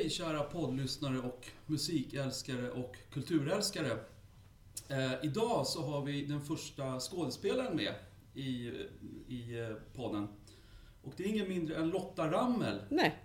[0.00, 3.90] Hej kära poddlyssnare och musikälskare och kulturälskare.
[4.88, 7.94] Eh, idag så har vi den första skådespelaren med
[8.34, 8.72] i,
[9.28, 10.28] i eh, podden.
[11.02, 12.80] Och det är ingen mindre än Lotta Rammel.
[12.88, 13.18] Nej.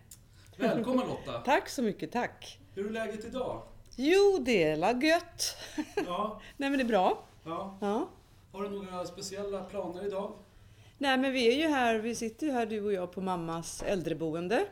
[0.58, 1.40] Välkommen Lotta!
[1.46, 2.60] Tack så mycket, tack.
[2.74, 3.64] Hur är läget idag?
[3.96, 5.58] Jo, det är la gött.
[6.06, 7.24] Ja, Nej men det är bra.
[7.46, 7.78] ja.
[7.82, 8.10] Ja.
[8.52, 10.34] Har du några speciella planer idag?
[10.98, 13.84] Nej men vi är ju här, vi sitter ju här du och jag på mammas
[13.84, 14.66] äldreboende.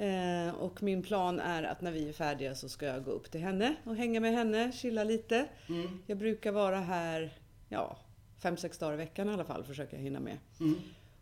[0.00, 3.30] Eh, och min plan är att när vi är färdiga så ska jag gå upp
[3.30, 5.46] till henne och hänga med henne, chilla lite.
[5.68, 6.02] Mm.
[6.06, 7.96] Jag brukar vara här, ja,
[8.38, 10.38] fem sex dagar i veckan i alla fall, försöker jag hinna med.
[10.60, 10.74] Mm.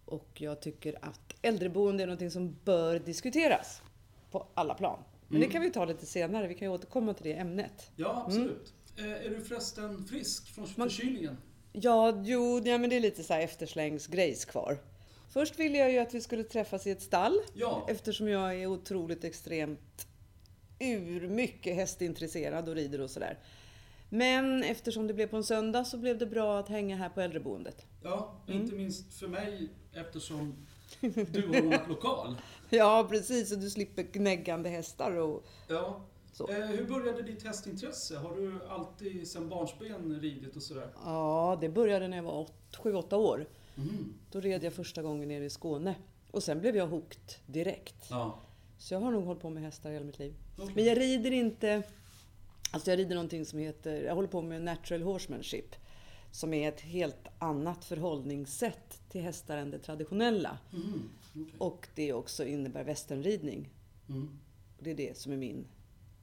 [0.05, 3.83] Och jag tycker att äldreboende är någonting som bör diskuteras
[4.31, 4.99] på alla plan.
[5.29, 5.49] Men Mm.
[5.49, 7.91] det kan vi ta lite senare, vi kan ju återkomma till det ämnet.
[7.97, 8.73] Ja, absolut.
[8.99, 11.37] Eh, är du förresten frisk från Man- förkylningen?
[11.73, 14.79] Ja, jo, ja, men det är lite så här efterslängsgrejs kvar.
[15.39, 17.87] Först ville jag ju att vi skulle träffas i ett stall Ja.
[17.89, 20.07] eftersom jag är otroligt extremt
[20.79, 23.39] ur mycket hästintresserad och rider och sådär.
[24.09, 27.21] Men eftersom det blev på en söndag så blev det bra att hänga här på
[27.21, 27.87] äldreboendet.
[28.03, 28.61] Ja, Mm.
[28.63, 30.55] inte minst för mig eftersom
[31.01, 32.37] du har ordnat lokal.
[32.71, 36.01] Ja, precis, och du slipper gnäggande hästar och Ja.
[36.33, 36.49] så.
[36.49, 38.17] Eh, hur började ditt hästintresse?
[38.17, 40.89] Har du alltid sedan barnsben ridit och sådär?
[41.05, 42.49] Ja, det började när jag var
[42.83, 43.47] 7-8 år.
[43.79, 44.15] Mm.
[44.31, 45.95] Då red jag första gången nere i Skåne.
[46.31, 48.07] Och sen blev jag hooked direkt.
[48.11, 48.39] Ja.
[48.79, 50.35] Så jag har nog hållit på med hästar hela mitt liv.
[50.59, 50.73] Okej.
[50.75, 51.83] Men jag rider inte...
[52.71, 54.03] Alltså jag rider någonting som heter...
[54.03, 55.77] Jag håller på med natural horsemanship.
[56.31, 60.59] Som är ett helt annat förhållningssätt till hästar än det traditionella.
[60.71, 61.11] Mhm.
[61.33, 61.55] Okej.
[61.59, 63.69] Och det också innebär westernridning.
[64.09, 64.39] Mm.
[64.79, 65.67] Det är det som är min...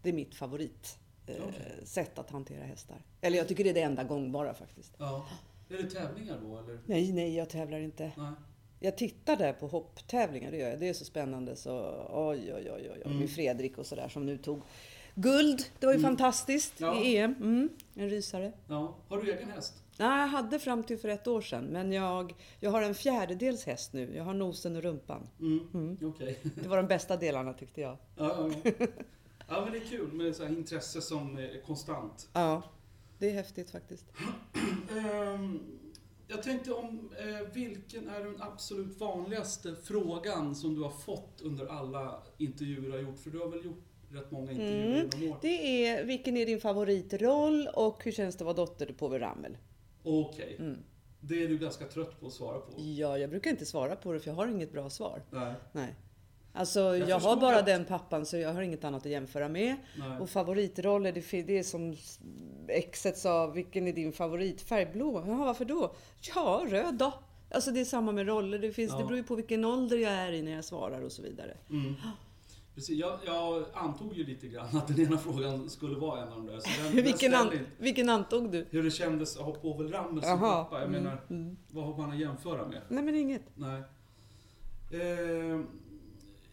[0.02, 0.98] Det är mitt favorit.
[1.28, 1.80] Eh, Okej.
[1.84, 2.98] sätt att hantera hästar.
[3.22, 4.94] Eller jag tycker det är det enda gångbara faktiskt.
[4.98, 5.26] Ja.
[5.70, 6.80] Är det tävlingar då eller?
[6.86, 8.12] Nej, nej, jag tävlar inte.
[8.18, 8.32] Nej.
[8.80, 10.80] Jag tittar där på hopptävlingar, det gör jag.
[10.80, 13.02] Det är så spännande så oj, oj, oj, oj.
[13.06, 13.20] Mm.
[13.20, 14.62] Med Fredrik och sådär som nu tog
[15.16, 15.64] guld.
[15.80, 16.10] Det var ju Mm.
[16.10, 17.02] fantastiskt Ja.
[17.04, 17.34] i EM.
[17.34, 18.52] Mm, en rysare.
[18.68, 18.96] Ja.
[19.08, 19.74] Har du egen häst?
[19.98, 23.66] Nej, jag hade fram till för ett år sedan, men jag, jag har en fjärdedels
[23.66, 24.16] häst nu.
[24.16, 25.28] Jag har nosen och rumpan.
[25.40, 25.68] Mm.
[25.74, 25.98] Mm.
[26.04, 26.40] Okej.
[26.56, 27.98] Det var de bästa delarna tyckte jag.
[28.18, 28.72] Ja, ja.
[29.48, 32.30] ja, men det är kul med så här intresse som är konstant.
[32.34, 32.62] Ja,
[33.20, 34.06] det är häftigt faktiskt.
[35.00, 35.60] Ehm,
[36.28, 41.66] jag tänkte om eh, vilken är den absolut vanligaste frågan som du har fått under
[41.66, 43.20] alla intervjuer du har gjort?
[43.20, 45.10] För du har väl gjort rätt många intervjuer Mm.
[45.22, 45.38] genom?
[45.42, 49.20] Det är, vilken är din favoritroll och hur känns det att vara dotter till Povel
[49.20, 49.58] Ramel?
[50.04, 50.56] Okej.
[50.60, 50.78] Mm.
[51.20, 52.72] Det är du ganska trött på att svara på?
[52.82, 55.22] Ja, jag brukar inte svara på det för jag har inget bra svar.
[55.32, 55.54] Nej.
[55.72, 55.96] Nej.
[56.58, 59.50] Alltså, jag, har förstår bara att- den pappan så jag har inget annat att jämföra
[59.50, 59.76] med.
[59.98, 60.20] Nej.
[60.20, 61.96] Och favoritroller, det, är som
[62.68, 64.86] exet sa, vilken är din favoritfärg?
[64.94, 65.24] Blå?
[65.28, 65.94] Jaha, varför då?
[66.36, 67.14] Ja, röd då.
[67.52, 68.98] Alltså det är samma med roller, det, finns, Ja.
[68.98, 71.58] det beror ju på vilken ålder jag är i när jag svarar och så vidare.
[71.70, 71.94] Mm.
[72.76, 76.36] Precis, jag, jag antog ju lite grann att den ena frågan skulle vara en av
[76.36, 76.60] de där.
[76.60, 78.66] Så den, vilken, an, vilken antog du?
[78.70, 80.76] Hur det kändes att ha Povel Ramel som pappa.
[80.80, 81.58] Jag Mm, menar, mm.
[81.72, 82.82] vad har man att jämföra med?
[82.90, 83.42] Nej men inget.
[83.56, 83.82] Nej.
[84.92, 85.60] Eh,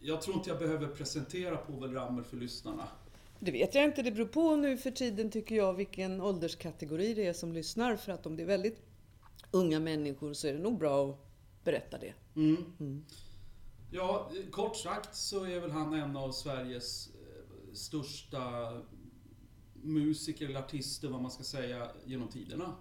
[0.03, 2.87] jag tror inte jag behöver presentera Povel Ramel för lyssnarna.
[3.39, 7.25] Det vet jag inte, det beror på nu för tiden tycker jag vilken ålderskategori det
[7.27, 7.95] är som lyssnar.
[7.95, 8.81] För att om det är väldigt
[9.51, 11.17] unga människor så är det nog bra att
[11.63, 12.13] berätta det.
[12.35, 12.65] Mm.
[12.79, 13.05] Mm.
[13.91, 18.41] Ja, kort sagt så är väl han en av Sveriges eh, största
[19.73, 22.75] musiker eller artister, vad man ska säga, genom tiderna.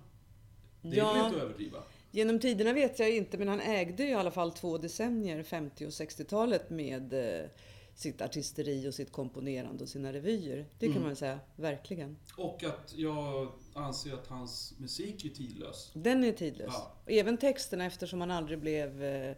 [0.83, 1.13] Det är Ja.
[1.13, 1.79] väl inte att överdriva?
[2.15, 5.91] Genom tiderna vet jag inte, men han ägde i alla fall två decennier, 50 och
[5.91, 7.47] 60-talet, med eh,
[7.95, 10.67] sitt artisteri och sitt komponerande och sina revyer.
[10.79, 11.07] Det kan Mm.
[11.07, 12.17] man säga, verkligen.
[12.37, 15.91] Och att jag anser att hans musik är tidlös.
[15.95, 16.69] Den är tidlös.
[16.73, 16.93] Ja.
[17.07, 19.37] Även texterna eftersom han aldrig blev eh,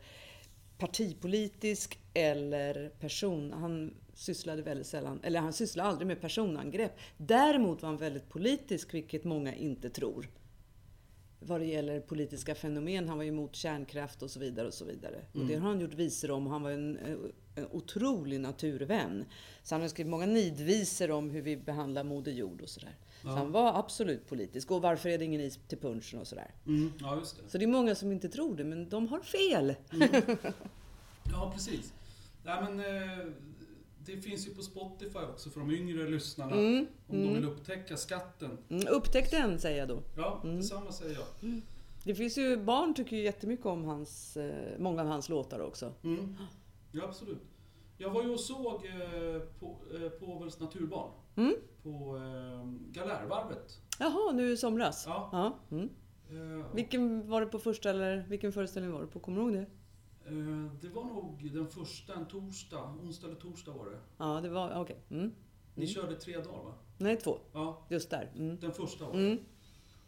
[0.79, 3.53] partipolitisk eller person.
[3.53, 6.93] Han sysslade väldigt sällan, eller han sysslade aldrig med personangrepp.
[7.17, 10.29] Däremot var han väldigt politisk, vilket många inte tror.
[11.47, 13.09] Vad det gäller politiska fenomen.
[13.09, 14.66] Han var ju emot kärnkraft och så vidare.
[14.66, 15.16] och så vidare.
[15.31, 15.49] Och Mm.
[15.49, 16.47] det har han gjort visor om.
[16.47, 16.99] Han var en,
[17.55, 19.25] en otrolig naturvän.
[19.62, 22.96] Så han har skrivit många nidvisor om hur vi behandlar Moder Jord och sådär.
[23.23, 23.32] Så Ja.
[23.32, 24.70] han var absolut politisk.
[24.70, 26.50] Och varför är det ingen is till punchen och sådär.
[26.67, 27.50] Mm, ja, just det.
[27.50, 29.75] Så det är många som inte tror det, men de har fel.
[31.32, 31.93] Ja, precis.
[32.44, 33.26] Nej, men, eh,
[34.06, 36.53] det finns ju på Spotify också för de yngre lyssnarna.
[36.56, 37.35] Mm, Om de mm.
[37.35, 38.59] vill upptäcka skatten.
[38.69, 40.03] Mm, upptäck den, säger jag då.
[40.17, 40.56] Ja, Mm.
[40.56, 41.61] detsamma säger jag.
[42.05, 45.93] Det finns ju, barn tycker ju jättemycket om hans, eh, många av hans låtar också.
[46.05, 46.37] Mm.
[46.93, 47.43] Ja, absolut.
[47.99, 51.11] Jag var ju och såg eh, på, eh, Povels naturbarn.
[51.37, 51.55] Mm.
[51.83, 53.81] På eh, Galärvarvet.
[53.99, 55.05] Jaha, nu i somras?
[55.06, 55.29] Ja.
[55.33, 55.59] Ja.
[55.77, 55.89] Mm.
[56.31, 59.21] Eh, Vilken var det på första eller vilken föreställning var det på?
[59.21, 59.67] Kommer du ihåg det?
[60.26, 63.99] Eh, Det var nog den första, en torsdag, onsdag eller torsdag var det.
[64.19, 64.81] Ja, det var...
[64.81, 64.99] Okej.
[65.11, 65.32] Mm.
[65.75, 66.73] Ni körde tre dagar va?
[66.99, 67.38] Nej, två.
[67.53, 68.31] Ja, Just där.
[68.37, 68.59] Mm.
[68.61, 69.19] den första var det.
[69.26, 69.38] Mm.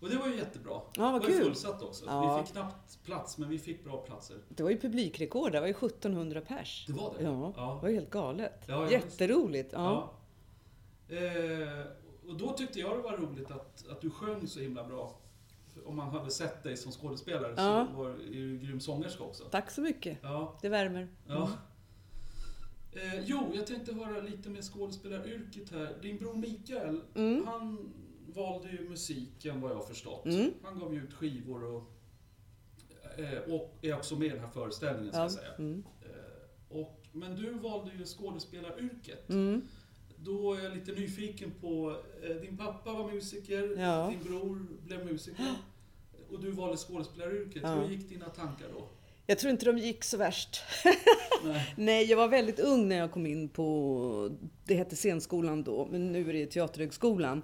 [0.01, 0.73] Och det var ju jättebra.
[0.73, 1.43] Ja, vad det var kul.
[1.45, 2.05] fullsatt också.
[2.07, 2.37] Ja.
[2.39, 4.37] Vi fick knappt plats, men vi fick bra platser.
[4.49, 5.53] Det var ju publikrekord.
[5.53, 6.85] Det var ju 1700 pers.
[6.87, 7.25] Det var det?
[7.25, 7.79] Ja, det Ja.
[7.83, 8.65] var ju helt galet.
[8.67, 9.73] Ja, Jätteroligt.
[9.73, 10.13] Ja.
[11.09, 11.17] Ja.
[11.17, 11.87] Eh,
[12.29, 15.19] och då tyckte jag det var roligt att, att du sjöng så himla bra.
[15.87, 17.87] Om man hade sett dig som skådespelare Ja.
[17.91, 19.45] så var är du ju grym sångerska också.
[19.45, 20.19] Tack så mycket.
[20.23, 21.09] Ja, Det värmer.
[21.27, 21.51] ja.
[22.93, 25.99] Eh, jo, jag tänkte höra lite med skådespelaryrket här.
[26.03, 27.47] Din bror Mikael, Mm.
[27.47, 27.93] han
[28.27, 30.27] valde ju musiken vad jag har förstått.
[30.27, 30.53] Mm.
[30.63, 31.83] Han gav ju ut skivor och,
[33.19, 35.25] eh, och är också med i den här föreställningen ska Ja.
[35.25, 35.55] jag säga.
[35.59, 35.85] Mm.
[36.03, 39.29] Eh, och, men du valde ju skådespelaryrket.
[39.31, 39.63] Mm.
[40.19, 44.09] Då är jag lite nyfiken på, eh, din pappa var musiker, Ja.
[44.11, 45.45] din bror blev musiker
[46.33, 47.63] och du valde skådespelaryrket.
[47.65, 47.75] Ja.
[47.75, 48.89] Hur gick dina tankar då?
[49.27, 50.61] Jag tror inte de gick så värst.
[51.45, 51.73] Nej.
[51.77, 56.13] Nej, jag var väldigt ung när jag kom in på, det hette scenskolan då, men
[56.13, 57.43] nu är det Teaterhögskolan.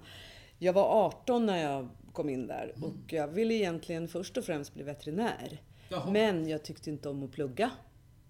[0.59, 2.83] Jag var 18 när jag kom in där Mm.
[2.89, 5.61] och jag ville egentligen först och främst bli veterinär.
[5.89, 6.11] Jaha.
[6.11, 7.71] Men jag tyckte inte om att plugga.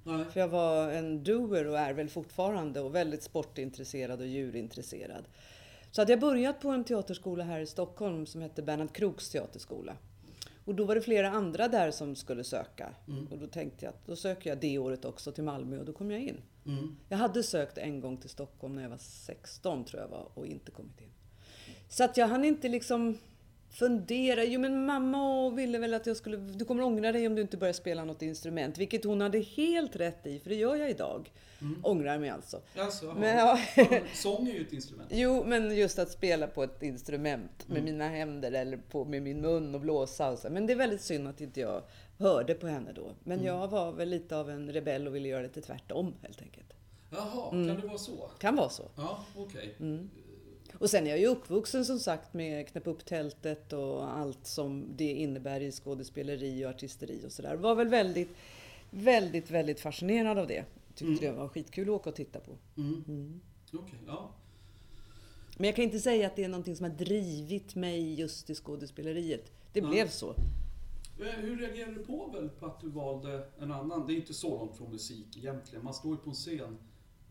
[0.03, 0.25] Nej.
[0.25, 5.25] För jag var en doer och är väl fortfarande och väldigt sportintresserad och djurintresserad.
[5.91, 9.95] Så hade jag börjat på en teaterskola här i Stockholm som hette Bernhard Kroks teaterskola.
[10.65, 12.89] Och då var det flera andra där som skulle söka.
[13.07, 13.27] Mm.
[13.27, 15.93] Och då tänkte jag att då söker jag det året också till Malmö och då
[15.93, 16.41] kom jag in.
[16.65, 16.95] Mm.
[17.09, 20.45] Jag hade sökt en gång till Stockholm när jag var 16 tror jag var och
[20.45, 21.09] inte kommit in.
[21.89, 23.17] Så att jag hann inte liksom
[23.73, 24.43] fundera.
[24.43, 27.57] Jo men mamma ville väl att jag skulle, du kommer ångra dig om du inte
[27.57, 28.77] börjar spela något instrument.
[28.77, 31.31] Vilket hon hade helt rätt i, för det gör jag idag.
[31.83, 32.61] Ångrar mig alltså.
[32.77, 33.13] Alltså.
[33.19, 33.59] Men, ja.
[34.13, 35.09] Sång är ju ett instrument.
[35.13, 39.41] Jo, men just att spela på ett instrument med mina händer eller på, med min
[39.41, 40.49] mun och blåsa och så.
[40.49, 41.81] Men det är väldigt synd att inte jag
[42.19, 43.11] hörde på henne då.
[43.23, 46.73] Men jag var väl lite av en rebell och ville göra lite tvärtom helt enkelt.
[47.11, 47.67] Jaha, Mm.
[47.67, 48.29] kan det vara så?
[48.39, 48.83] Kan vara så.
[48.95, 49.75] Ja, okej.
[49.79, 50.09] Mm.
[50.83, 54.85] Och sen är jag ju uppvuxen som sagt med Knäpp upp tältet och allt som
[54.95, 57.55] det innebär i skådespeleri och artisteri och sådär.
[57.55, 58.29] Var väl väldigt,
[58.91, 60.65] väldigt, väldigt fascinerad av det.
[60.95, 62.51] Tyckte det var skitkul att åka och titta på.
[62.77, 63.41] Mm.
[63.73, 64.31] Okej, ja.
[65.57, 68.55] Men jag kan inte säga att det är någonting som har drivit mig just i
[68.55, 69.51] skådespeleriet.
[69.73, 69.87] Det Ja.
[69.89, 70.29] blev så.
[70.29, 74.07] Eh, Hur reagerade du på väl på att du valde en annan?
[74.07, 75.83] Det är inte så långt från musik egentligen.
[75.85, 76.77] Man står ju på en scen.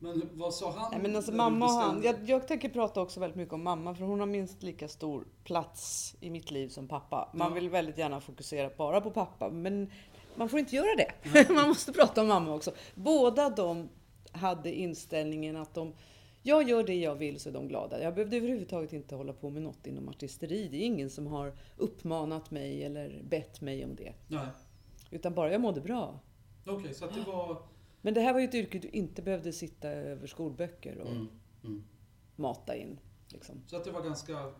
[0.02, 0.88] Men vad sa han?
[0.92, 3.94] Nej, men alltså mamma och han, jag, jag tänker prata också väldigt mycket om mamma
[3.94, 7.30] för hon har minst lika stor plats i mitt liv som pappa.
[7.34, 7.54] Man Ja.
[7.54, 9.90] vill väldigt gärna fokusera bara på pappa men
[10.36, 11.48] man får inte göra det.
[11.54, 12.70] man måste prata om mamma också.
[12.94, 13.88] Båda de
[14.32, 15.92] hade inställningen att de
[16.42, 18.02] jag gör det jag vill så är de glada.
[18.02, 20.68] Jag behövde överhuvudtaget inte hålla på med något inom artisteri.
[20.68, 24.12] Det är ingen som har uppmanat mig eller bett mig om det.
[24.28, 24.46] Nej.
[25.10, 26.20] Utan bara jag mådde bra.
[26.66, 27.56] Okej, så att det var...
[28.02, 31.28] Men det här var ju ett yrke du inte behövde sitta över skolböcker och Mm.
[31.64, 31.82] Mm.
[32.36, 32.98] mata in.
[33.28, 33.62] Liksom.
[33.66, 34.52] Så att det var ganska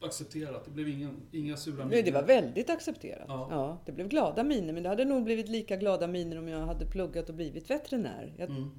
[0.00, 0.64] accepterat.
[0.64, 3.24] Det blev ingen, inga sura Nej, det var väldigt accepterat.
[3.28, 3.48] Ja.
[3.50, 3.78] Ja.
[3.86, 6.86] det blev glada miner, men det hade nog blivit lika glada miner om jag hade
[6.86, 8.34] pluggat och blivit veterinär.
[8.38, 8.70] Jag, Mm.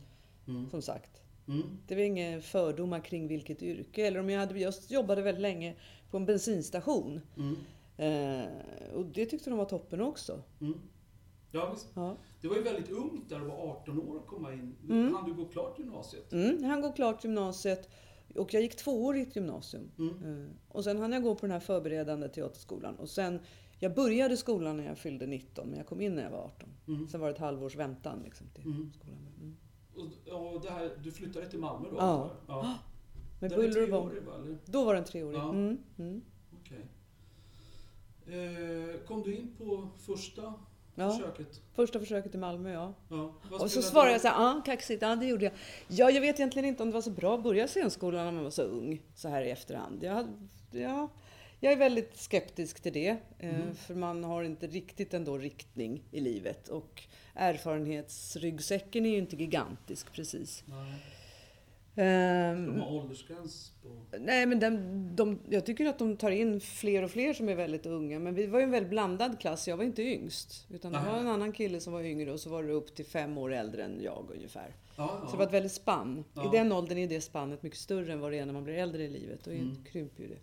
[0.47, 0.69] Mm.
[0.69, 1.21] Som sagt.
[1.47, 1.63] Mm.
[1.87, 4.07] Det var inga fördomar kring vilket yrke.
[4.07, 5.75] Eller om jag hade just jobbade väldigt länge
[6.11, 7.21] på en bensinstation.
[7.37, 7.55] Mm.
[7.97, 10.43] Eh, och det tyckte de var toppen också.
[11.51, 11.75] Ja.
[11.93, 12.17] Ja.
[12.41, 14.75] Det var ju väldigt ungt där du var 18 år att komma in.
[14.89, 15.13] Mm.
[15.13, 16.33] Han du gå klart gymnasiet?
[16.33, 17.89] Mm, han går klart gymnasiet.
[18.35, 19.91] Och jag gick tvåårigt gymnasium.
[19.97, 20.43] Mm.
[20.45, 22.95] Eh, Och sen hann jag gå på den här förberedande teaterskolan.
[22.95, 23.39] Och sen,
[23.79, 26.69] jag började skolan när jag fyllde 19, men jag kom in när jag var 18.
[26.87, 27.07] Mm.
[27.07, 28.91] Sen var det ett halvårs väntan liksom, till Mm.
[28.93, 29.27] skolan.
[29.41, 29.55] Mm.
[29.95, 31.95] Och, och här, du flyttade till Malmö då?
[31.97, 32.31] Ja.
[32.47, 32.75] ja.
[33.41, 34.57] Med Den buller och bång.
[34.65, 35.37] Då var den treårig.
[35.37, 35.49] Ja.
[35.53, 35.77] Mm.
[35.97, 36.21] Mm.
[36.61, 36.85] Okej.
[38.25, 40.53] Eh, kom du in på första
[41.01, 41.11] Ja.
[41.11, 41.61] försöket?
[41.75, 42.93] Första försöket i Malmö, ja.
[43.09, 43.33] Ja.
[43.59, 45.53] Och så svarade jag så här, ja kaxigt, ja det gjorde jag.
[45.87, 48.43] Ja, jag vet egentligen inte om det var så bra att börja scenskolan när man
[48.43, 50.03] var så ung, så här i efterhand.
[50.03, 50.27] Jag,
[50.71, 51.09] ja,
[51.59, 53.75] jag är väldigt skeptisk till det, eh, Mhm.
[53.75, 56.67] för man har inte riktigt ändå riktning i livet.
[56.67, 57.03] Och
[57.35, 60.63] erfarenhetsryggsäcken är ju inte gigantisk precis.
[60.65, 60.95] Nej.
[61.95, 64.17] Ehm, De har åldersgräns på...
[64.19, 64.77] Nej, men de,
[65.15, 68.19] de, jag tycker att de tar in fler och fler som är väldigt unga.
[68.19, 69.67] Men vi var ju en väldigt blandad klass.
[69.67, 70.67] Jag var inte yngst.
[70.69, 73.05] Utan det var en annan kille som var yngre och så var det upp till
[73.05, 74.75] fem år äldre än jag ungefär.
[74.95, 75.25] Ja, ja.
[75.25, 76.23] Så det var ett väldigt spann.
[76.33, 76.45] Ja.
[76.53, 78.73] I den åldern är det spannet mycket större än vad det är när man blir
[78.75, 79.47] äldre i livet.
[79.47, 79.83] Och Mm.
[79.91, 80.39] krymper ju det.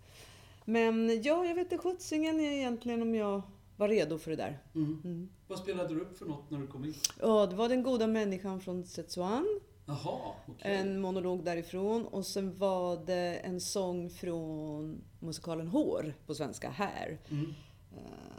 [0.65, 3.43] Men ja, jag vet inte sjuttsingen egentligen om jag
[3.77, 4.59] var redo för det där.
[4.75, 5.01] Mm.
[5.05, 5.29] Mm.
[5.49, 6.95] Vad spelade du upp för något när du kom in?
[7.21, 9.61] Ja, det var den goda människan från Sichuan.
[9.89, 10.75] Jaha, okej.
[10.75, 17.19] En monolog därifrån och sen var det en sång från musikalen Hår på svenska, Här.
[17.31, 17.55] Mm.
[17.97, 18.37] Eh,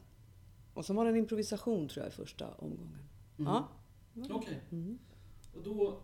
[0.73, 2.99] Och sen var det en improvisation tror jag i första omgången.
[3.39, 3.51] Mm.
[3.51, 3.67] Ja.
[4.29, 4.61] Okej.
[4.71, 4.99] Mm.
[5.55, 5.99] Och då,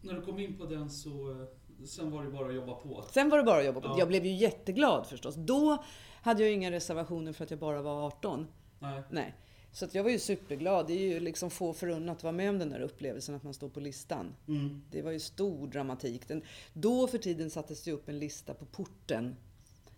[0.00, 1.46] när du kom in på den så,
[1.86, 3.04] sen var det bara att jobba på.
[3.10, 3.88] Sen var det bara att jobba på.
[3.88, 3.98] Ja.
[3.98, 5.34] Jag blev ju jätteglad förstås.
[5.34, 5.84] Då
[6.22, 8.46] hade jag inga reservationer för att jag bara var 18.
[8.78, 9.02] Nej.
[9.10, 9.34] Nej.
[9.72, 10.86] Så jag var ju superglad.
[10.86, 13.54] Det är ju liksom få förunnat att vara med om den där upplevelsen att man
[13.54, 14.34] står på listan.
[14.48, 14.82] Mm.
[14.90, 16.28] Det var ju stor dramatik.
[16.28, 19.36] Den, då för tiden sattes det upp en lista på porten.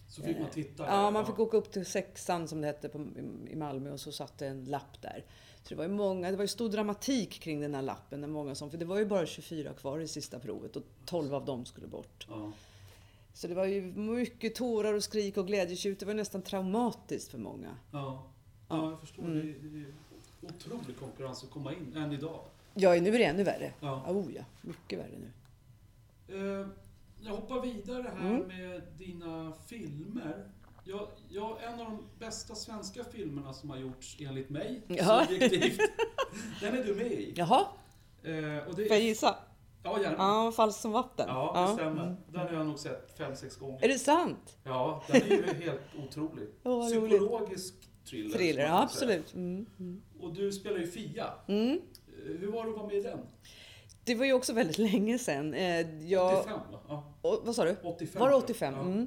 [0.08, 0.86] Så fick man titta.
[0.86, 3.06] Ja, man fick åka upp till sexan som det hette på,
[3.50, 5.24] i- Malmö och så satt det en lapp där.
[5.62, 8.20] Så det var ju många, det var ju stor dramatik kring den här lappen.
[8.20, 11.34] Det, många som, för det var ju bara 24 kvar i sista provet och 12
[11.34, 12.26] av dem skulle bort.
[12.30, 12.52] Ja.
[13.34, 16.00] Så det var ju mycket tårar och skrik och glädjetjut.
[16.00, 17.76] Det var nästan traumatiskt för många.
[17.92, 18.26] Ja.
[18.76, 18.84] Ja.
[18.84, 19.22] ja, jag förstår.
[19.22, 19.54] Mm.
[19.62, 19.92] Det, det är
[20.54, 22.40] otrolig konkurrens att komma in, än idag.
[22.74, 23.72] Ja, nu är det ännu värre.
[23.80, 24.04] Ja.
[24.08, 25.30] Oh ja, mycket värre nu.
[26.60, 26.66] Eh,
[27.20, 28.46] jag hoppar vidare här Mm.
[28.48, 30.48] med dina filmer.
[30.84, 35.24] Jag, jag, en av de bästa svenska filmerna som har gjorts enligt mig, Ja.
[35.28, 35.80] subjektivt,
[36.60, 37.34] den är du med i.
[37.36, 37.66] Jaha,
[38.24, 39.36] Eh, och det, får jag gissa?
[39.82, 40.16] Ja, gärna.
[40.18, 41.26] Ja, falskt som vatten.
[41.28, 42.02] Ja, det stämmer.
[42.02, 42.16] Mm.
[42.28, 43.84] Den har jag nog sett fem, sex gånger.
[43.84, 44.56] Är det sant?
[44.64, 46.48] Ja, den är ju helt otrolig.
[46.64, 47.10] Åh, vad roligt.
[47.10, 48.36] Psykologisk thriller.
[48.36, 49.34] Thriller, ja absolut.
[49.34, 49.66] Mm.
[49.80, 50.02] Mm.
[50.20, 51.26] Och du spelar ju Fia.
[51.48, 51.70] Mm.
[51.70, 51.78] Eh,
[52.40, 53.18] Hur var det att vara med i den?
[54.04, 55.54] Det var ju också väldigt länge sedan.
[55.54, 56.78] Eh, Jag, 85 va?
[56.88, 57.76] Ja, och, vad sa du?
[57.82, 57.88] 85.
[57.92, 58.38] Var det tror jag.
[58.44, 58.74] 85?
[58.74, 58.80] Ja.
[58.82, 59.06] Mm.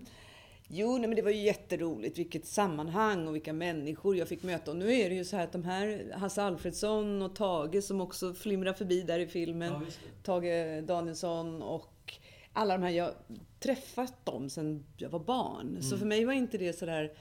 [0.68, 2.18] Jo, nej, men det var ju jätteroligt.
[2.20, 4.72] Vilket sammanhang och vilka människor jag fick möta.
[4.72, 8.02] Och nu är det ju så här att de här, Hasse Alfredsson och Tage som
[8.02, 9.74] också flimrar förbi där i filmen.
[9.74, 9.82] Ja.
[10.24, 12.14] Tage Danielsson och
[12.54, 12.90] alla de här.
[12.92, 13.14] Jag har
[13.60, 15.78] träffat dem sedan jag var barn.
[15.82, 16.00] Så Mm.
[16.00, 17.12] för mig var inte det sådär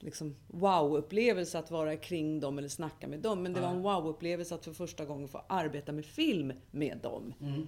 [0.00, 3.42] liksom wow-upplevelse att vara kring dem eller snacka med dem.
[3.42, 7.34] Men det var en wow-upplevelse att för första gången få arbeta med film med dem.
[7.40, 7.66] Mm.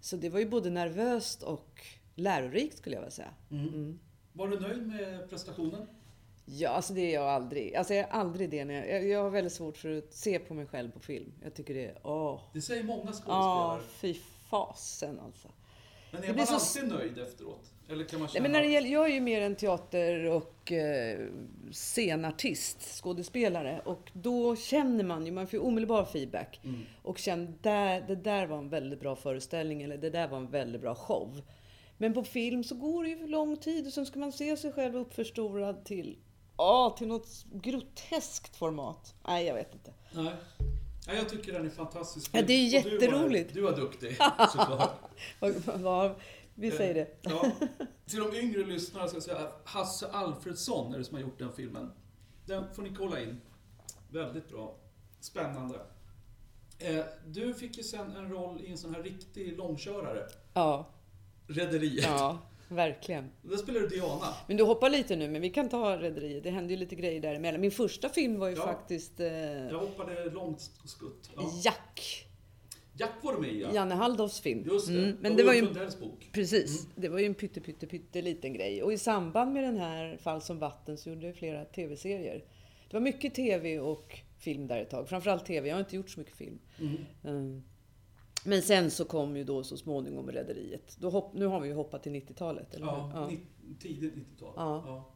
[0.00, 3.34] Så det var ju både nervöst och lärorikt skulle jag vilja säga.
[3.50, 3.68] Mm.
[3.68, 3.98] Mm.
[4.32, 5.86] Var du nöjd med prestationen?
[6.44, 7.74] Ja, alltså det är jag aldrig.
[7.74, 8.64] Alltså jag är aldrig det.
[8.64, 11.32] När jag, jag, har väldigt svårt för att se på mig själv på film.
[11.42, 12.40] Jag tycker det är, åh.
[12.52, 13.80] Det säger många Ja, skådespelare.
[14.00, 14.14] fy
[14.50, 15.48] fasen alltså.
[16.12, 17.70] Men är man så- alltid nöjd efteråt?
[17.92, 18.42] Eller kan man Nej, känna...
[18.42, 21.18] men när det gäller, jag är ju mer en teater och eh,
[21.72, 23.80] scenartist, skådespelare.
[23.84, 26.60] Och då känner man ju, man får ju omedelbar feedback.
[26.64, 26.80] Mm.
[27.02, 30.50] Och känner, där, det där var en väldigt bra föreställning eller det där var en
[30.50, 31.42] väldigt bra show.
[31.98, 34.72] Men på film så går det ju lång tid och sen ska man se sig
[34.72, 36.16] själv uppförstorad till,
[36.56, 39.14] ja, till något groteskt format.
[39.26, 39.92] Nej, jag vet inte.
[40.14, 40.32] Nej.
[41.06, 42.30] Ja, jag tycker den är fantastisk.
[42.34, 43.54] Ja, det är Och du var- jätteroligt.
[43.54, 44.16] Du var, duktig,
[44.52, 45.00] såklart.
[45.40, 46.14] Vad, vad,
[46.54, 47.06] vi säger det.
[47.22, 47.50] Ja.
[48.06, 51.38] Till de yngre lyssnarna ska jag säga att Hasse Alfredsson är det som har gjort
[51.38, 51.92] den filmen.
[52.46, 53.40] Den får ni kolla in.
[54.10, 54.76] Väldigt bra.
[55.20, 55.80] Spännande.
[56.78, 60.26] Eh, Du fick ju sen en roll i en sån här riktig långkörare.
[60.54, 60.86] Ja,
[61.46, 62.04] Rederiet.
[62.04, 63.30] ja, verkligen.
[63.42, 64.34] Där spelar du Diana.
[64.46, 66.44] Men du hoppar lite nu, men vi kan ta Rederiet.
[66.44, 67.60] Det hände ju lite grejer däremellan.
[67.60, 68.62] Min första film var ju Ja.
[68.62, 69.26] faktiskt eh,
[69.68, 71.30] Jag hoppade långt skutt.
[71.36, 71.50] Ja.
[71.64, 72.26] Jack.
[72.94, 73.72] Jack var med ja.
[73.74, 74.64] Janne Halldorfs film.
[74.66, 74.98] Just det.
[74.98, 75.66] Mm, men det var ju
[76.00, 76.28] bok.
[76.32, 76.86] Precis.
[76.96, 78.82] Det var ju en pytte, pytte, pytte liten grej.
[78.82, 82.44] Och i samband med den här Fall som vatten så gjorde jag flera tv-serier.
[82.90, 85.08] Det var mycket tv och film där ett tag.
[85.08, 85.68] Framförallt tv.
[85.68, 86.58] Jag har inte gjort så mycket film.
[86.80, 86.96] Mm.
[87.24, 87.62] Mm.
[88.44, 90.96] Men sen så kom ju då så småningom Rederiet.
[91.34, 92.92] Nu har vi ju hoppat till 90-talet, eller hur?
[92.92, 93.30] Ja, Ja.
[93.80, 94.52] tidigt 90-tal.
[94.56, 94.84] Ja.
[94.86, 95.14] Ja.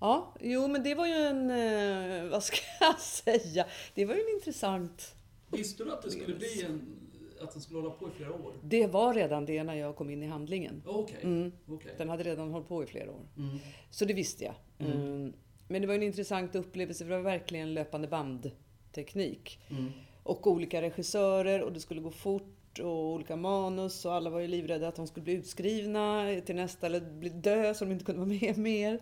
[0.00, 3.66] ja, jo men det var ju en, eh, vad ska jag säga?
[3.94, 5.14] Det var ju en intressant...
[5.50, 7.00] Visste du att det skulle bli en...
[7.40, 8.52] Att den skulle hålla på i flera år?
[8.62, 10.82] Det var redan det när jag kom in i handlingen.
[10.86, 11.18] Okej.
[11.22, 11.52] Mm.
[11.68, 11.94] Okej.
[11.98, 13.26] Den hade redan hållit på i flera år.
[13.36, 13.58] Mm.
[13.90, 14.54] Så det visste jag.
[14.78, 15.00] Mm.
[15.00, 15.32] Mm.
[15.68, 19.58] Men det var en intressant upplevelse för det var verkligen löpande bandteknik.
[19.70, 19.92] Mm.
[20.22, 24.48] Och olika regissörer och det skulle gå fort och olika manus och alla var ju
[24.48, 28.20] livrädda att de skulle bli utskrivna till nästa eller bli dö så de inte kunde
[28.20, 29.00] vara med mer.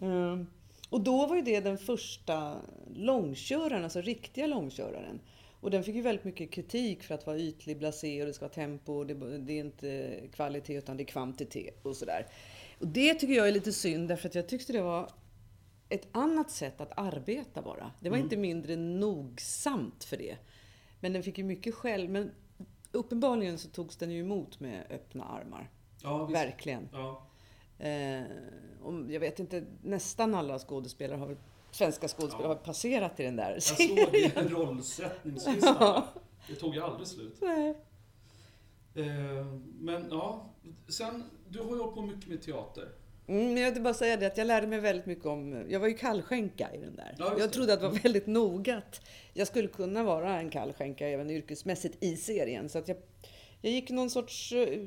[0.00, 0.46] Mm.
[0.90, 2.56] Och då var ju det den första
[2.94, 5.20] långköraren, alltså riktiga långköraren.
[5.64, 8.44] Och den fick ju väldigt mycket kritik för att vara ytlig, blasé och det ska
[8.44, 12.26] vara tempo det, det är inte kvalitet utan det är kvantitet och sådär.
[12.80, 15.10] Och det tycker jag är lite synd därför att jag tyckte det var
[15.88, 17.92] ett annat sätt att arbeta bara.
[18.00, 18.26] Det var Mm.
[18.26, 20.36] inte mindre nogsamt för det.
[21.00, 22.08] Men den fick ju mycket skäll.
[22.08, 22.30] Men
[22.92, 25.70] uppenbarligen så togs den ju emot med öppna armar.
[26.02, 26.24] Ja.
[26.26, 26.88] Verkligen.
[26.92, 27.26] Ja.
[27.78, 28.22] Eh,
[29.08, 31.36] jag vet inte, nästan alla skådespelare har väl,
[31.74, 32.56] svenska skådespelare Ja.
[32.58, 35.76] har passerat i den där Jag såg din rollsättningslista.
[35.80, 36.06] Ja.
[36.48, 37.36] Det tog ju aldrig slut.
[37.40, 37.74] Nej.
[38.94, 39.46] Eh,
[39.80, 40.50] Men ja,
[40.88, 42.88] sen, du har ju hållit på mycket med teater.
[43.26, 45.64] Mm, jag vill bara säga det att jag lärde mig väldigt mycket om...
[45.68, 47.14] Jag var ju kallskänka i den där.
[47.18, 49.00] Ja, jag trodde att det var väldigt noga att
[49.32, 52.68] jag skulle kunna vara en kallskänka även yrkesmässigt i serien.
[52.68, 52.96] Så att jag,
[53.64, 54.52] Jag gick någon sorts...
[54.52, 54.78] eh,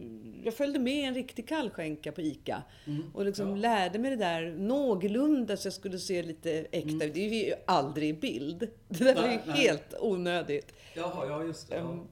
[0.43, 2.63] Jag följde med en riktig kallskänka på ICA.
[2.87, 3.03] Mm.
[3.13, 3.55] Och liksom Ja.
[3.55, 7.13] lärde mig det där någorlunda så jag skulle se lite äkta ut.
[7.13, 8.67] Det är ju aldrig i bild.
[8.87, 9.39] Det där var ju Mm.
[9.45, 9.57] Nej, nej.
[9.67, 10.73] helt onödigt.
[10.95, 11.75] Jaha, ja just det.
[11.75, 11.81] Ja.
[11.91, 12.07] Ehm,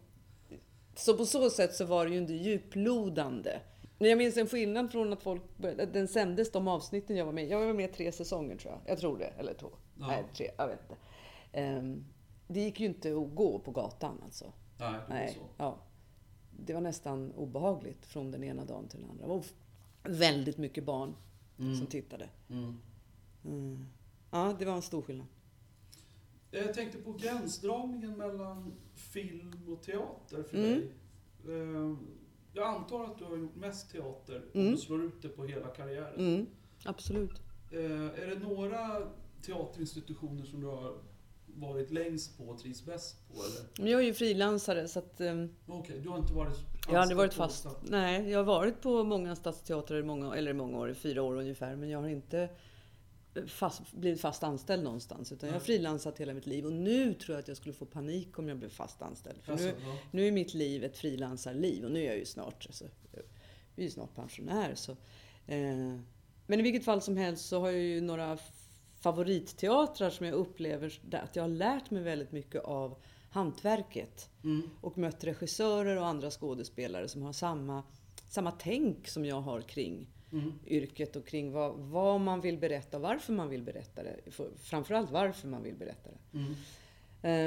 [0.96, 3.60] Så på så sätt så var det ju inte djuplodande.
[4.00, 7.34] Men jag minns en skillnad från att folk började, den sändes de avsnitten jag var
[7.34, 7.48] med.
[7.50, 8.92] Jag var med tre säsonger tror jag.
[8.92, 9.68] Jag tror det, eller två.
[10.00, 10.08] Ja.
[10.08, 10.96] Nej, tre, jag vet inte.
[11.54, 12.06] Ehm,
[12.48, 14.46] det gick ju inte att gå på gatan alltså.
[14.80, 15.40] Nej, det var Nej, så.
[15.58, 15.78] ja.
[16.58, 19.24] Det var nästan obehagligt från den ena dagen till den andra.
[19.24, 19.44] Det var
[20.04, 21.16] väldigt mycket barn
[21.60, 21.76] Mm.
[21.76, 22.30] som tittade.
[22.50, 22.78] Mm.
[23.46, 23.86] Mm.
[24.32, 25.28] Ja, det var en stor skillnad.
[26.52, 30.70] Jag tänkte på gränsdragningen mellan film och teater för Mm.
[30.80, 30.92] dig.
[31.62, 31.96] Eh,
[32.54, 34.72] Jag antar att du har gjort mest teater om Mm.
[34.72, 36.20] du slår ut det på hela karriären.
[36.36, 36.46] Mm,
[36.86, 37.42] absolut.
[37.72, 37.80] Eh,
[38.24, 39.08] Är det några
[39.42, 40.98] teaterinstitutioner som du har
[41.56, 43.34] varit längst på och trivs bäst på?
[43.34, 43.70] Eller?
[43.80, 46.58] Men jag är ju frilansare så att ehm, Okej, du har inte varit
[46.88, 47.60] Jag har aldrig varit fast.
[47.60, 51.36] stat- Nej, jag har varit på många stadsteatrar i många, eller många år, fyra år
[51.36, 51.76] ungefär.
[51.76, 52.50] Men jag har inte
[53.48, 55.32] fast, blivit fast anställd någonstans.
[55.32, 55.66] Utan jag har Nej.
[55.66, 56.66] frilansat hela mitt liv.
[56.66, 59.38] Och nu tror jag att jag skulle få panik om jag blev fast anställd.
[59.42, 59.98] För Alltså, nu, ja.
[60.12, 61.86] nu är mitt liv ett frilansarliv.
[61.86, 63.24] Och nu är jag ju snart, alltså, jag
[63.76, 64.76] är ju snart pensionär.
[64.76, 64.92] Så,
[65.48, 66.00] eh,
[66.48, 68.38] men i vilket fall som helst så har jag ju några
[69.06, 72.96] favoritteatrar som jag upplever att jag har lärt mig väldigt mycket av
[73.30, 74.70] hantverket Mm.
[74.82, 77.84] och mött regissörer och andra skådespelare som har samma,
[78.30, 80.54] samma tänk som jag har kring Mm.
[80.68, 84.32] yrket och kring vad, vad man vill berätta och varför man vill berätta det.
[84.32, 86.38] För- Framförallt varför man vill berätta det.
[86.38, 86.56] Mm.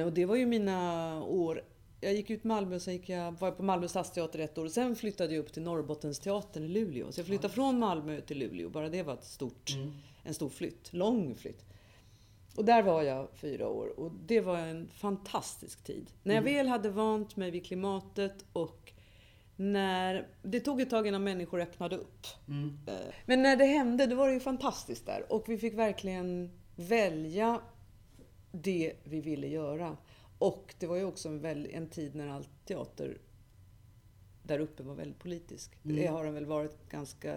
[0.01, 1.63] Eh, och det var ju mina år.
[2.01, 4.71] Jag gick ut Malmö, sen gick jag, var jag på Malmö stadsteater ett år och
[4.71, 7.13] sen flyttade jag upp till Norrbottensteatern i Luleå.
[7.13, 8.69] Så jag flyttade från Malmö till Luleå.
[8.71, 9.93] Bara det var ett stort, Mm.
[10.29, 10.93] En stor flytt.
[10.93, 11.65] Lång flytt.
[12.57, 16.11] Och där var jag fyra år och det var en fantastisk tid.
[16.23, 16.55] När jag Mm.
[16.55, 18.93] väl hade vant mig vid klimatet och
[19.57, 20.29] när...
[20.43, 22.27] Det tog ett tag innan människor öppnade upp.
[22.49, 22.79] Mm.
[22.87, 25.33] Eh, Men när det hände, då var det ju fantastiskt där.
[25.33, 27.61] Och vi fick verkligen välja
[28.53, 29.97] det vi ville göra.
[30.39, 33.19] Och det var ju också en, väl, en tid när all teater
[34.49, 35.79] där uppe var väldigt politisk.
[35.85, 35.97] Mm.
[35.97, 37.37] Det har den väl varit ganska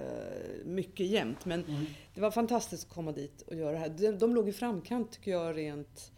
[0.66, 1.46] mycket jämt.
[1.46, 1.86] Men Mm.
[2.16, 3.90] det var fantastiskt att komma dit och göra det här.
[3.90, 6.12] De, de låg i framkant tycker jag rent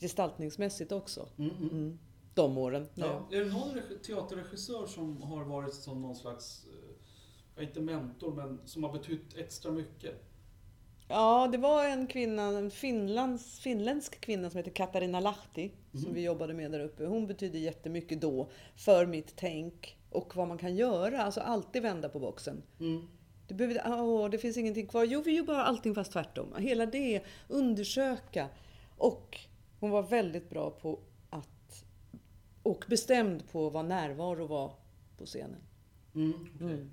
[0.00, 1.28] gestaltningsmässigt också.
[1.38, 1.50] Mm.
[1.56, 1.68] Mm.
[1.70, 1.98] Mm.
[2.34, 2.88] De åren.
[2.94, 3.36] jag- Ja.
[3.36, 6.66] Är det någon regi- teaterregissör som har varit som någon slags,
[7.56, 10.14] eh, inte mentor, men som har betytt extra mycket?
[11.08, 16.02] Ja, det var en kvinna, en finlands, finländsk kvinna som heter Katarina Lahti Mhm.
[16.02, 17.04] som vi jobbade med där uppe.
[17.04, 21.22] Hon betydde jättemycket då för mitt tänk och vad man kan göra.
[21.22, 22.62] Alltså alltid vända på boxen.
[22.80, 23.08] Mm.
[23.48, 25.04] Det, behöver, åh, det finns ingenting kvar.
[25.04, 26.54] Jo, vi gör bara allting fast tvärtom.
[26.58, 28.48] Hela det, undersöka.
[28.96, 29.38] Och
[29.80, 31.84] hon var väldigt bra på att...
[32.62, 34.72] Och bestämd på vad närvaro var
[35.18, 35.60] på scenen.
[36.14, 36.48] Mm.
[36.60, 36.90] Mm.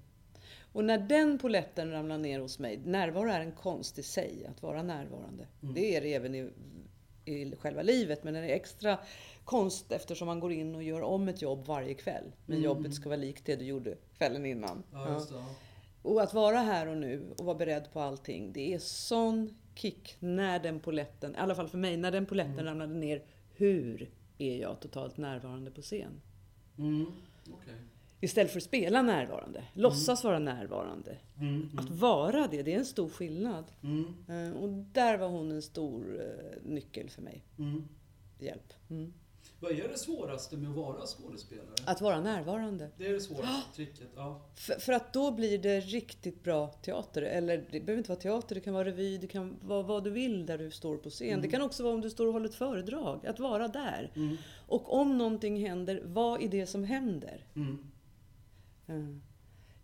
[0.73, 4.61] Och när den poletten ramlar ner hos mig, närvaro är en konst i sig, att
[4.61, 5.47] vara närvarande.
[5.61, 5.75] Mm.
[5.75, 6.49] Det är det även i,
[7.25, 8.99] i själva livet, men den är extra
[9.49, 12.23] konst eftersom man går in och gör om ett jobb varje kväll.
[12.45, 12.65] Men Mm.
[12.65, 14.83] jobbet ska vara likt det du gjorde kvällen innan.
[14.91, 15.25] Ja.
[15.31, 15.45] Ja.
[16.01, 20.15] Och att vara här och nu och vara beredd på allting, det är sån kick
[20.19, 22.65] när den poletten, i alla fall för mig, när den poletten Mm.
[22.65, 23.23] ramlade ner.
[23.55, 26.21] Hur är jag totalt närvarande på scen?
[26.77, 27.05] Mm.
[27.53, 27.73] Okej.
[28.21, 31.17] Istället för att spela närvarande, låtsas vara närvarande.
[31.37, 31.69] Mm.
[31.77, 33.65] Att vara det, det är en stor skillnad.
[33.83, 34.05] Mm.
[34.29, 37.43] Eh, Och där var hon en stor eh, nyckel för mig.
[37.59, 37.87] Mm.
[38.39, 38.73] Hjälp.
[39.61, 41.67] Vad är det svåraste med att vara skådespelare?
[41.85, 42.89] Att vara närvarande.
[42.97, 44.07] Det är det svåraste tricket.
[44.15, 44.41] Ja.
[44.55, 47.21] För, för att då blir det riktigt bra teater.
[47.21, 50.09] Eller det behöver inte vara teater, det kan vara revy, det kan vara vad du
[50.09, 51.27] vill där du står på scen.
[51.29, 51.41] Mm.
[51.41, 53.25] Det kan också vara om du står och håller ett föredrag.
[53.27, 54.11] Att vara där.
[54.15, 54.37] Mm.
[54.67, 57.45] Och om någonting händer, vad är det som händer?
[57.55, 57.91] Mm.
[58.87, 59.17] Eh,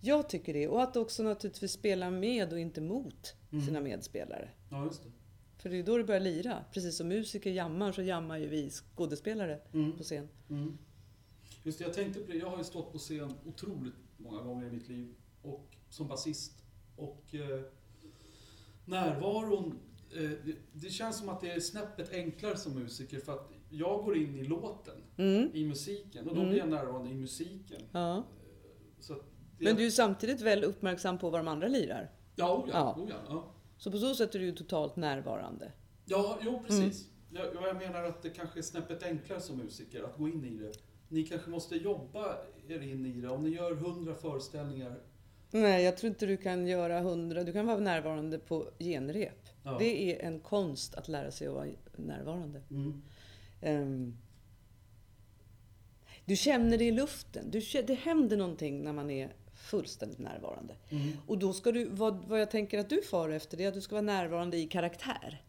[0.02, 0.68] Jag tycker det.
[0.68, 3.66] Och att också naturligtvis spela med och inte mot Mm.
[3.66, 4.50] sina medspelare.
[4.72, 5.10] Ja, just det.
[5.66, 6.64] För det är då det börjar lira.
[6.74, 9.98] Precis som musiker jammar så jammar ju vi skådespelare Mm.
[9.98, 10.28] på scen.
[10.50, 10.78] Mm.
[11.64, 12.38] Just det, jag tänkte på det.
[12.38, 15.16] Jag har ju stått på scen otroligt många gånger i mitt liv.
[15.42, 16.64] Och som basist.
[16.96, 17.62] Och eh,
[18.86, 19.80] närvaron.
[20.16, 23.20] Eh, det, det känns som att det är snäppet enklare som musiker.
[23.20, 25.50] För att jag går in i låten, Mm.
[25.54, 26.28] i musiken.
[26.30, 26.50] Och då Mm.
[26.50, 27.82] blir jag närvarande i musiken.
[27.92, 28.24] Ja.
[29.00, 29.20] Så att
[29.58, 32.12] det, Men du är samtidigt väl uppmärksam på vad de andra lirar.
[32.36, 33.04] Ja, oh ja, Ja.
[33.04, 33.55] oh ja, ja.
[33.86, 35.72] Så på så sätt är du ju totalt närvarande.
[36.06, 37.10] Ja, jo precis.
[37.30, 40.58] Jag, jag menar att det kanske är snäppet enklare som musiker att gå in i
[40.58, 40.72] det.
[41.08, 43.30] Ni kanske måste jobba er in i det.
[43.30, 45.00] Om ni gör hundra föreställningar.
[45.52, 47.44] Nej, jag tror inte du kan göra hundra.
[47.44, 49.50] Du kan vara närvarande på genrep.
[49.64, 49.76] Ja.
[49.80, 52.62] Det är en konst att lära sig att vara närvarande.
[52.70, 53.02] Mm.
[53.62, 54.18] Ehm,
[56.26, 57.52] Du känner det i luften.
[57.52, 59.34] Du, det händer någonting när man är
[59.66, 60.76] fullständigt närvarande.
[60.90, 61.12] Mm.
[61.28, 63.74] Och då ska du, vad, vad jag tänker att du far efter, det är att
[63.74, 65.42] du ska vara närvarande i karaktär.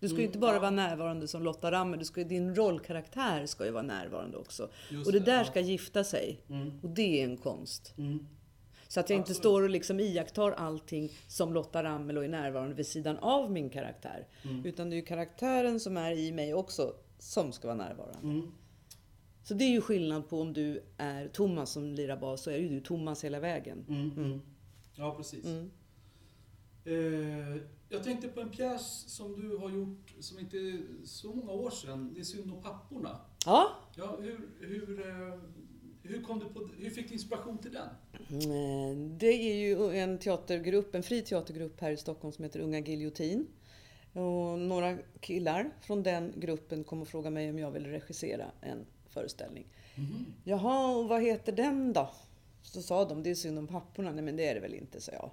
[0.00, 0.60] Du ska ju Mm, inte bara ja.
[0.60, 4.68] vara närvarande som Lotta Rammer, du ska, din rollkaraktär ska ju vara närvarande också.
[4.90, 5.44] Just och det det, där ja.
[5.44, 6.40] ska gifta sig.
[6.48, 6.80] Mm.
[6.82, 7.94] Och det är en konst.
[7.98, 8.26] Mm.
[8.88, 9.38] Så att jag inte Absolut.
[9.38, 13.70] står och liksom iakttar allting som Lotta Rammel och är närvarande vid sidan av min
[13.70, 14.26] karaktär.
[14.42, 14.66] Mm.
[14.66, 18.48] Utan det är ju karaktären som är i mig också som ska vara närvarande.
[19.48, 19.48] Mm.
[19.48, 22.58] Så det är ju skillnad på om du är Thomas som lirar bas så är
[22.58, 23.84] ju du Thomas hela vägen.
[23.88, 24.10] Mm.
[24.16, 24.40] Mm.
[24.94, 25.44] Ja, precis.
[25.44, 25.70] Mm.
[26.84, 31.52] Eh, jag tänkte på en pjäs som du har gjort som inte är så många
[31.52, 32.10] år sedan.
[32.14, 33.20] Det är Synd om papporna.
[33.46, 35.38] Ja, Ja, hur, hur, eh,
[36.02, 37.88] hur, kom du på, hur fick du inspiration till den?
[38.42, 42.78] Eh, Det är ju en teatergrupp, en fri teatergrupp här i Stockholm som heter Unga
[42.78, 43.46] Giljotin.
[44.12, 48.86] Och några killar från den gruppen kom och frågade mig om jag ville regissera en
[49.10, 49.66] föreställning.
[49.94, 50.26] Mhm.
[50.44, 52.10] Jaha, och vad heter den då?
[52.62, 54.12] Så sa de, det är synd om papporna.
[54.12, 55.30] Nej men det är det väl inte, sa jag.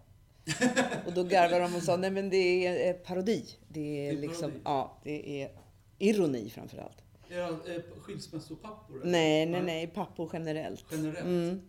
[1.05, 3.45] Och då garvade de och sa, nej men det är eh, parodi.
[3.67, 4.61] Det är, Det är liksom, parodi.
[4.63, 5.51] ja, det är
[5.99, 6.97] ironi framförallt.
[7.29, 9.01] Eh, skilsmässopappor?
[9.03, 10.85] Nej, nej, nej, pappor generellt.
[10.91, 11.25] Generellt?
[11.25, 11.61] Mm.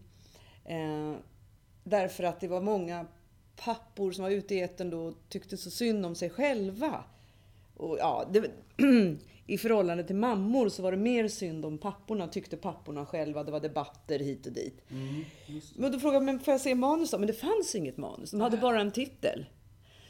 [0.65, 1.19] Eh,
[1.85, 3.07] därför att det var många
[3.57, 7.05] pappor som var ute i etern då och tyckte så synd om sig själva.
[7.77, 8.51] Och ja, det,
[9.47, 13.45] I förhållande till mammor så var det mer synd om papporna, tyckte papporna själva.
[13.45, 14.83] Det var debatter hit och dit.
[14.91, 15.25] Mm.
[15.77, 17.19] Men då frågade jag, men får jag se manus då?
[17.19, 18.31] Men det fanns inget manus.
[18.31, 19.47] De hade bara en titel.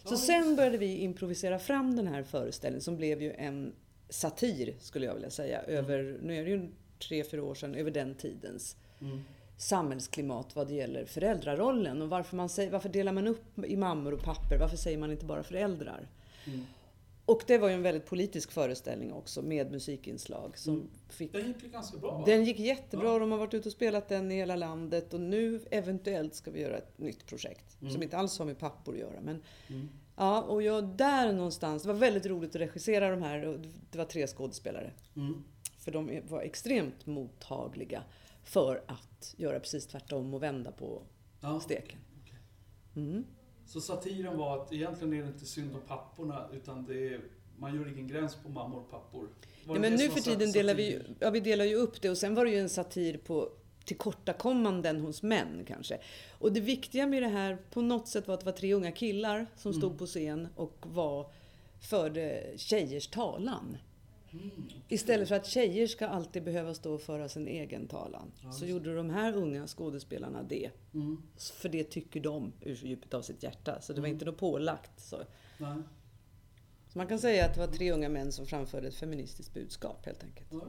[0.04, 3.72] Så Ja, sen började vi improvisera fram den här föreställningen som blev ju en
[4.08, 6.68] satir, skulle jag vilja säga, över, nu är det ju
[7.08, 9.20] tre, fyra år sedan, över den tidens Mm.
[9.58, 14.14] samhällsklimat vad det gäller föräldrarollen och varför, man säger, varför delar man upp i mammor
[14.14, 14.58] och papper?
[14.58, 16.08] Varför säger man inte bara föräldrar?
[16.46, 16.66] Mm.
[17.26, 20.88] Och det var ju en väldigt politisk föreställning också med musikinslag som Mm.
[21.08, 22.22] fick Den gick ganska bra va?
[22.26, 23.18] den gick jättebra, Ja.
[23.18, 26.60] de har varit ute och spelat den i hela landet och nu eventuellt ska vi
[26.60, 27.76] göra ett nytt projekt.
[27.80, 27.92] Mm.
[27.92, 29.20] Som inte alls har med pappor att göra.
[29.20, 29.88] Men, Mm.
[30.16, 33.60] ja, och jag där någonstans, det var väldigt roligt att regissera de här
[33.90, 34.92] det var tre skådespelare.
[35.16, 35.44] Mm.
[35.78, 38.02] För de var extremt mottagliga
[38.44, 41.02] för att göra precis tvärtom och vända på
[41.40, 41.60] Ja.
[41.60, 41.98] steken.
[42.22, 42.38] okej.
[43.66, 47.20] Så satiren var att egentligen är det inte synd om papporna utan det är,
[47.58, 49.28] man gör ingen gräns på mammor och pappor.
[49.66, 52.34] Det men nu för tiden delar vi, ja, vi delar ju upp det och sen
[52.34, 53.48] var det ju en satir på
[53.84, 55.98] tillkortakommanden hos män kanske.
[56.38, 58.92] Och det viktiga med det här på något sätt var att det var tre unga
[58.92, 59.80] killar som Mm.
[59.80, 61.30] stod på scen och var
[61.80, 63.76] förde tjejers talan.
[64.32, 64.50] Mm.
[64.88, 68.32] Istället för att tjejer ska alltid behöva stå och föra sin egen talan.
[68.42, 70.70] Ja, så gjorde de här unga skådespelarna det.
[70.94, 71.22] Mm.
[71.36, 73.80] För det tycker de ur djupet av sitt hjärta.
[73.80, 74.14] Så det var Mm.
[74.16, 75.00] inte något pålagt.
[75.00, 75.16] Så.
[76.88, 80.06] Så man kan säga att det var tre unga män som framförde ett feministiskt budskap
[80.06, 80.48] helt enkelt.
[80.52, 80.62] Ja.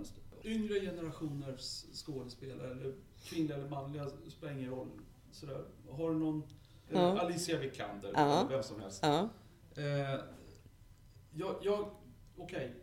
[0.44, 4.88] Yngre generationers skådespelare, eller kvinnliga eller manliga, spelar ingen roll.
[5.32, 5.64] Sådär.
[5.90, 6.44] Har du någon...
[6.92, 7.20] Ja.
[7.20, 8.48] Alicia Vikander, Ja.
[8.50, 9.00] vem som helst.
[9.04, 9.30] Ja.
[9.76, 10.20] Eh,
[11.32, 11.90] jag, jag,
[12.38, 12.74] okej.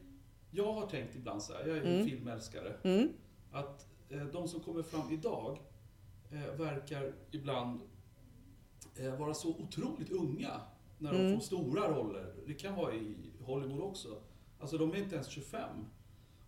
[0.56, 2.06] Jag har tänkt ibland så här, jag är Mm.
[2.06, 3.08] filmälskare, Mm.
[3.52, 5.58] att eh, de som kommer fram idag
[6.30, 7.80] eh, verkar ibland
[8.96, 10.60] eh, vara så otroligt unga
[10.98, 11.34] när de Mm.
[11.34, 12.34] får stora roller.
[12.46, 14.08] Det kan vara i Hollywood också.
[14.60, 15.68] Alltså de är inte ens 25.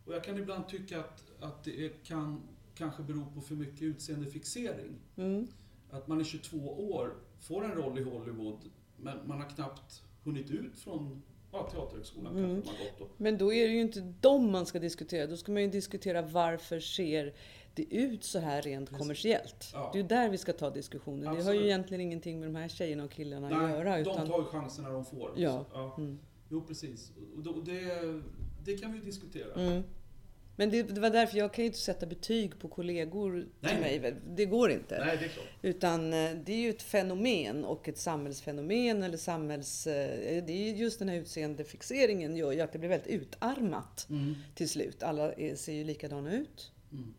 [0.04, 2.40] Och jag kan ibland tycka att, att det är, kan
[2.74, 4.92] kanske bero på för mycket utseendefixering.
[5.16, 5.46] Mm.
[5.90, 10.50] Att man är 22 år, får en roll i Hollywood, men man har knappt hunnit
[10.50, 11.22] ut från
[11.56, 12.62] ja, Teaterhögskolan Mm.
[12.62, 13.06] kanske man gått då.
[13.16, 15.26] Men då är det ju inte dem man ska diskutera.
[15.26, 17.34] Då ska man ju diskutera varför ser
[17.74, 18.98] det ut så här rent Precis.
[19.02, 19.70] kommersiellt.
[19.72, 19.90] Ja.
[19.92, 21.20] Det är ju där vi ska ta diskussionen.
[21.20, 21.60] Det har Absolut.
[21.60, 23.94] ju egentligen ingenting med de här tjejerna och killarna att göra.
[23.94, 24.28] de Utan...
[24.28, 25.30] tar ju chanserna de får.
[25.36, 25.64] Ja.
[25.72, 25.94] Ja.
[25.98, 26.18] Mm.
[26.48, 27.12] Jo, precis.
[27.36, 27.82] Och det,
[28.64, 29.54] det kan vi diskutera.
[29.54, 29.82] Mm.
[30.58, 33.72] Men det, det var därför jag kan ju inte sätta betyg på kollegor Nej.
[33.72, 34.14] till mig.
[34.36, 35.04] Det går inte.
[35.04, 35.46] Nej, det är klart.
[35.62, 39.86] Utan eh, det är ju ett fenomen och ett samhällsfenomen eller samhälls...
[39.86, 44.06] eh, Det är ju just den här utseendefixeringen gör ju att det blir väldigt utarmat
[44.10, 44.34] Mm.
[44.54, 45.02] till slut.
[45.02, 46.72] Alla ser ju likadana ut.
[46.92, 47.14] Mm.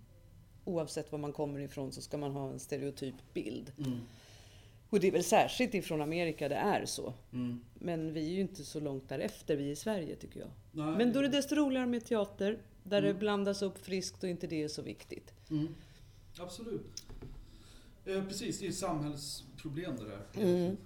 [0.65, 3.71] Oavsett var man kommer ifrån så ska man ha en stereotyp bild.
[3.78, 4.00] Mm.
[4.89, 7.13] Och det är väl särskilt ifrån Amerika det är så.
[7.34, 7.60] Mm.
[7.73, 10.50] Men vi är ju inte så långt därefter, vi i Sverige tycker jag.
[10.71, 10.97] Nej.
[10.97, 12.58] Men då är det desto roligare med teater,
[12.89, 13.13] där Mm.
[13.13, 15.34] det blandas upp friskt och inte det är så viktigt.
[15.50, 15.76] Mm.
[16.39, 17.04] Absolut.
[18.06, 20.43] Eh, precis, det är ett samhällsproblem det där.
[20.43, 20.78] Mm.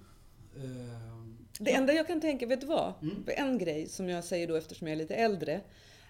[0.56, 1.24] Eh,
[1.58, 2.92] Det enda jag kan tänka, vet du vad?
[3.02, 3.24] Mm.
[3.26, 5.60] En grej som jag säger då eftersom jag är lite äldre.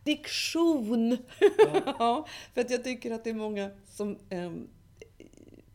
[0.04, 1.16] Diktion!
[1.58, 1.94] Ja.
[1.98, 4.68] Ja, för att jag tycker att det är många som ehm,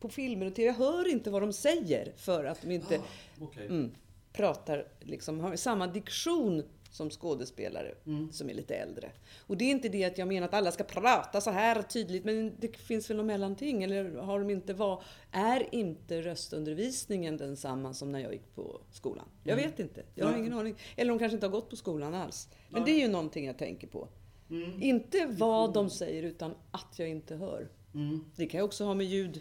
[0.00, 3.02] på filmer och TV, jag hör inte vad de säger för att de inte Ah,
[3.40, 3.66] Okej.
[3.66, 3.90] mm,
[4.32, 8.32] pratar, liksom, har samma diktion som skådespelare Mm.
[8.32, 9.10] som är lite äldre.
[9.46, 12.24] Och det är inte det att jag menar att alla ska prata så här tydligt,
[12.24, 13.82] men det finns väl något mellanting?
[13.82, 19.24] Eller har de inte var, är inte röstundervisningen densamma som när jag gick på skolan?
[19.44, 19.70] Jag Mm.
[19.70, 20.02] vet inte.
[20.14, 20.74] Jag har ingen aning.
[20.96, 22.48] Eller de kanske inte har gått på skolan alls.
[22.70, 24.08] Men det är ju någonting jag tänker på.
[24.50, 24.82] Mm.
[24.82, 27.68] Inte vad de säger, utan att jag inte hör.
[27.94, 28.24] Mm.
[28.36, 29.40] Det kan ju också ha med ljud,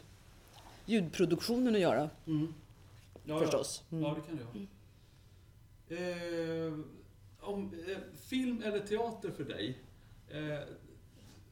[0.86, 2.53] ljudproduktionen att göra, Mm.
[3.25, 3.83] Ja, förstås.
[3.89, 4.10] Ja, Mm.
[4.10, 4.65] ja, det kan det ha.
[5.89, 6.73] Eh,
[7.47, 7.97] om, eh,
[8.29, 9.77] film eller teater för dig?
[10.29, 10.60] Eh,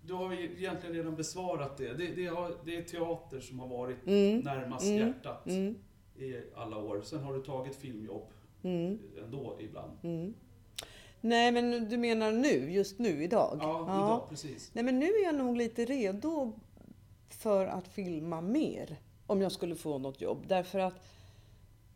[0.06, 1.94] du har ju egentligen redan besvarat det.
[1.94, 4.40] Det, det, har, det är teater som har varit Mm.
[4.40, 4.98] närmast Mm.
[4.98, 5.76] hjärtat Mm.
[6.20, 7.02] i alla år.
[7.04, 8.28] Sen har du tagit filmjobb
[8.64, 9.00] Mm.
[9.26, 9.92] ändå ibland.
[10.04, 10.34] Mm.
[11.22, 13.58] Nej, men du menar nu, just nu, idag?
[13.62, 14.72] Ja, idag, precis.
[14.74, 16.54] Nej, men nu är jag nog lite redo
[17.30, 18.96] för att filma mer.
[19.28, 20.44] Om jag skulle få något jobb.
[20.48, 20.94] Därför att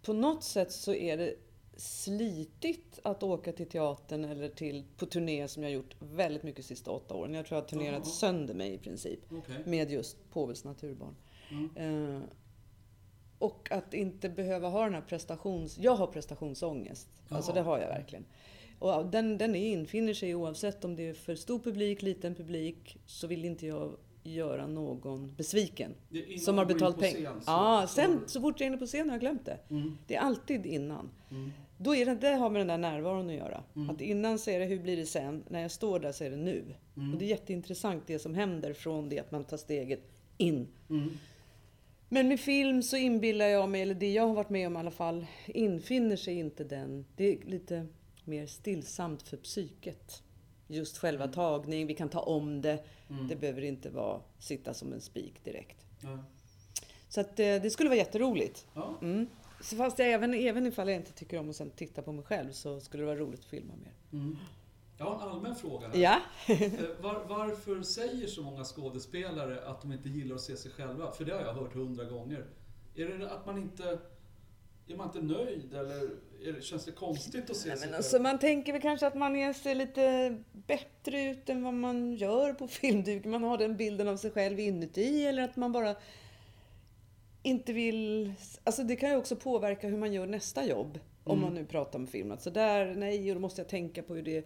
[0.02, 1.34] på något sätt så är det
[1.80, 6.64] slitigt att åka till teatern eller till, på turné som jag gjort väldigt mycket de
[6.64, 7.34] sista åtta åren.
[7.34, 8.14] Jag tror jag har turnerat Jaha.
[8.14, 9.20] sönder mig i princip.
[9.32, 9.56] Okej.
[9.66, 11.16] Med just Påvels naturbarn.
[11.52, 12.16] Mm.
[12.16, 12.22] Eh,
[13.40, 15.78] och att inte behöva ha den här prestations...
[15.78, 17.08] Jag har prestationsångest.
[17.30, 17.56] Alltså Jaha.
[17.56, 18.26] det har jag verkligen.
[18.80, 22.98] Och den, den infinner sig oavsett om det är för stor publik, liten publik.
[23.06, 25.96] Så vill inte jag göra någon besviken.
[26.46, 27.34] Som har betalt pengar.
[27.46, 29.60] Ja, sen så fort jag är inne på scen har jag glömt det.
[29.70, 29.98] Mm.
[30.08, 31.10] Det är alltid innan.
[31.32, 31.52] Mm.
[31.82, 33.64] Då är det, det har med den där närvaron att göra.
[33.76, 33.90] Mm.
[33.90, 35.44] Att innan så är det hur blir det sen?
[35.50, 36.64] När jag står där så är det nu.
[36.98, 37.14] Mm.
[37.14, 40.02] Och det är jätteintressant det som händer från det att man tar steget
[40.38, 40.68] in.
[40.90, 41.10] Mm.
[42.10, 44.80] Men med film så inbillar jag mig, eller det jag har varit med om i
[44.80, 47.06] alla fall, infinner sig inte den.
[47.16, 47.88] Det är lite
[48.26, 50.24] mer stillsamt för psyket.
[50.68, 51.34] Just själva Mm.
[51.34, 52.84] tagning, vi kan ta om det.
[53.10, 53.28] Mm.
[53.28, 55.86] Det behöver inte vara sitta som en spik direkt.
[56.04, 56.20] Ja.
[57.10, 58.68] Så att, eh, det skulle vara jätteroligt.
[58.74, 58.98] Ja.
[59.02, 59.28] Mm.
[59.62, 62.24] Så fast jag, även, även ifall jag inte tycker om att sen titta på mig
[62.26, 64.20] själv så skulle det vara roligt att filma mer.
[64.20, 64.38] Mm.
[64.98, 65.98] Jag har en allmän fråga här.
[65.98, 70.72] Ja, Eh, Var, varför säger så många skådespelare att de inte gillar att se sig
[70.72, 71.12] själva?
[71.12, 72.46] För det har jag hört hundra gånger.
[72.96, 74.00] Är det att man inte...
[74.88, 76.10] Är man inte nöjd eller
[76.46, 77.96] det, känns det konstigt att se Nej, sig men själv?
[77.96, 82.54] alltså, man tänker väl kanske att man ser lite bättre ut än vad man gör
[82.54, 83.32] på filmduken.
[83.32, 85.96] Man har den bilden av sig själv inuti eller att man bara
[87.44, 88.34] inte vill...
[88.64, 91.00] Alltså det kan ju också påverka hur man gör nästa jobb.
[91.24, 91.42] Om Mm.
[91.46, 92.32] man nu pratar om film.
[92.32, 94.46] Att så där, nej, och då måste jag tänka på hur det...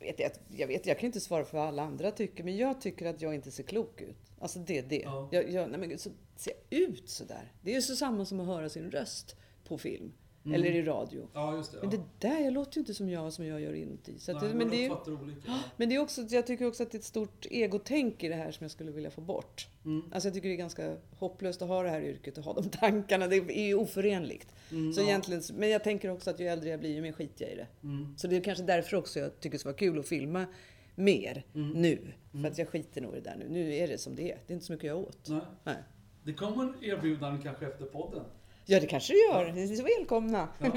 [0.00, 2.80] Vet jag, jag vet, jag kan inte svara för vad alla andra tycker, men jag
[2.80, 4.16] tycker att jag inte ser klok ut.
[4.38, 5.02] Alltså det är det.
[5.04, 5.28] Ja.
[5.32, 7.52] Jag, jag, nej men gud, så ser jag ut sådär?
[7.62, 10.12] Det är ju så samma som att höra sin röst på film.
[10.44, 10.54] Mm.
[10.54, 11.28] Eller i radio.
[11.32, 11.78] Ja, just det.
[11.82, 11.96] Men ja.
[12.18, 14.18] det där låter ju inte som jag som jag gör inuti.
[14.18, 15.58] Så att, Nej, det, men, det är, olika.
[15.76, 18.34] Men det är också, jag tycker också att det är ett stort egotänk i det
[18.34, 19.68] här som jag skulle vilja få bort.
[19.84, 20.02] Mm.
[20.12, 22.68] Alltså jag tycker det är ganska hopplöst att ha det här yrket och ha de
[22.70, 23.26] tankarna.
[23.26, 24.54] Det är ju oförenligt.
[24.70, 25.04] Mm, Så ja.
[25.04, 27.56] egentligen, men jag tänker också att ju äldre jag blir, ju mer skiter jag i
[27.56, 27.66] det.
[27.82, 28.14] Mm.
[28.16, 30.46] Så det är kanske därför också jag tycker det ska vara kul att filma
[30.94, 31.70] mer Mm.
[31.70, 31.98] nu.
[32.32, 33.48] För att jag skiter nog i det där nu.
[33.48, 34.38] Nu är det som det är.
[34.46, 35.28] Det är inte så mycket jag åt.
[35.28, 35.40] Nej.
[35.64, 35.76] Nej.
[36.22, 38.24] Det kommer erbjudanden kanske efter podden.
[38.66, 39.52] Ja, det kanske det gör.
[39.52, 40.48] Ni är så välkomna.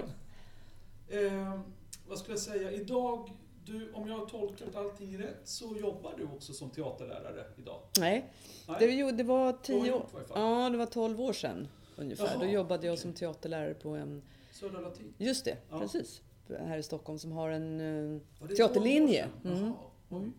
[1.09, 1.59] Eh,
[2.07, 2.71] vad skulle jag säga?
[2.71, 3.31] Idag,
[3.65, 7.79] du, om jag har tolkat allting rätt, så jobbar du också som teaterlärare idag?
[7.99, 8.31] Nej,
[8.67, 8.77] Nej?
[8.79, 10.05] det, jo, det var tio du år.
[10.35, 12.25] Ja, det var 12 år sedan ungefär.
[12.25, 13.01] Jaha, Då jobbade jag okej.
[13.01, 14.21] som teaterlärare på en...
[14.51, 15.13] Södra Latin?
[15.17, 15.79] Just det, Ja.
[15.79, 16.21] precis.
[16.59, 17.79] Här i Stockholm som har en
[18.11, 19.27] eh, teaterlinje.
[19.43, 19.73] 12 år sedan?
[20.11, 20.33] Mm.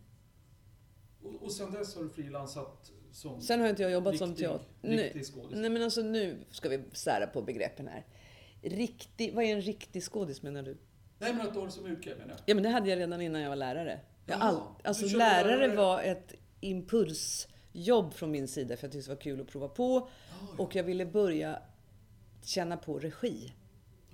[1.23, 4.47] Och, och sen dess har du frilansat som Sen har inte jag jobbat som riktig,
[4.47, 4.67] teater...
[4.83, 5.59] riktig skådis?
[5.59, 8.05] Nej men alltså nu ska vi sära på begreppen här.
[8.63, 10.77] Riktig, vad är en riktig skådis menar du?
[11.19, 12.39] Nej, men att du har som yrke menar jag.
[12.47, 14.01] Ja men det hade jag redan innan jag var lärare.
[14.27, 16.35] Jag all, alltså lärare lärare- var ett
[17.09, 20.09] impulsjobb från min sida för jag tyckte det var kul att prova på.
[20.31, 21.63] Ja, Och jag ville börja
[22.45, 23.53] känna på regi.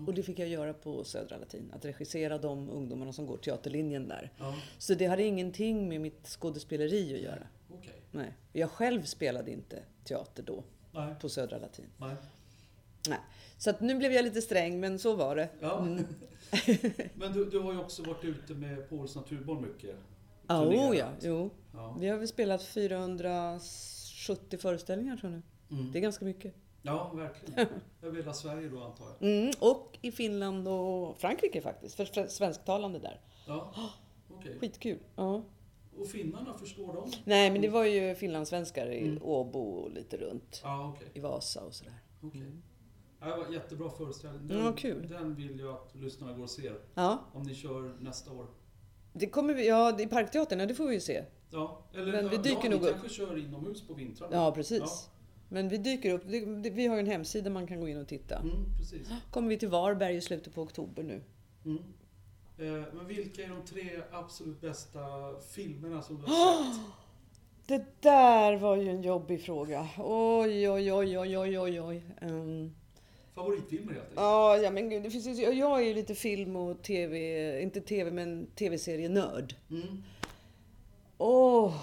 [0.06, 1.72] Och det fick jag göra på Södra Latin.
[1.76, 4.32] Att regissera de ungdomarna som går teaterlinjen där.
[4.38, 4.54] ja.
[4.78, 7.46] Så det hade ingenting med mitt skådespeleri att göra.
[7.78, 8.02] Okej.
[8.10, 8.36] Nej.
[8.52, 11.14] Jag själv spelade inte teater då Nej.
[11.20, 11.86] på Södra Latin.
[11.96, 12.16] Nej.
[13.08, 13.18] Nej.
[13.58, 15.48] Så att nu blev jag lite sträng, men så var det.
[15.60, 15.78] Ja.
[15.78, 16.04] Mm.
[17.14, 19.96] men du, du har ju också varit ute med Pauls naturbarn mycket.
[20.48, 20.90] Turnerat.
[20.90, 21.50] oh ja, jo.
[21.72, 21.96] Ja.
[22.00, 25.76] Vi har väl spelat 470 föreställningar tror jag nu.
[25.78, 25.92] Mm.
[25.92, 26.54] Det är ganska mycket.
[26.82, 27.66] ja, verkligen.
[28.02, 29.30] Över hela Sverige då antar jag.
[29.30, 29.52] Mm.
[29.60, 31.94] Och i Finland och Frankrike faktiskt.
[31.94, 33.20] För svensktalande där.
[33.46, 33.74] Ja,
[34.30, 34.58] okej.
[34.60, 34.98] Skitkul.
[35.16, 35.42] Ja.
[35.98, 37.10] Och finnarna, förstår de?
[37.24, 39.22] Nej, men det var ju finlandssvenskar i Mm.
[39.22, 40.60] Åbo och lite runt.
[40.64, 41.08] Ja, okej.
[41.14, 41.94] I Vasa och sådär.
[42.22, 42.52] okej.
[43.20, 44.50] Ja, det var en jättebra föreställning.
[44.50, 45.08] Mm, vad kul.
[45.08, 46.78] den vill jag att lyssnarna går och ser.
[46.94, 48.46] Ja, Om ni kör nästa år.
[49.12, 51.24] det kommer vi, ja, i Parkteatern, ja, det får vi ju se.
[51.50, 52.90] Ja, eller Men vi dyker ja, nog upp.
[52.90, 54.36] kanske kör inomhus på vintrarna.
[54.36, 54.78] Ja, precis.
[54.80, 54.88] Ja.
[55.48, 56.24] Men vi dyker upp.
[56.24, 58.38] Vi har ju en hemsida man kan gå in och titta.
[58.38, 59.08] Mm, precis.
[59.30, 61.20] Kommer vi till Varberg i slutet på oktober nu.
[61.64, 61.82] Mm.
[62.58, 65.00] Eh, Men vilka är de tre absolut bästa
[65.54, 66.80] filmerna som du har sett?
[67.66, 69.88] Det där var ju en jobbig fråga.
[69.98, 72.02] Oj, oj, oj, oj, oj, oj, oj.
[72.20, 72.74] Ehm,
[73.34, 74.16] Favoritfilmer helt enkelt.
[74.20, 77.80] Ja, ja men gud, det finns ju, jag är ju lite film och tv, inte
[77.80, 79.54] tv men tv-serienörd.
[79.70, 80.02] Mm.
[81.18, 81.74] Åh!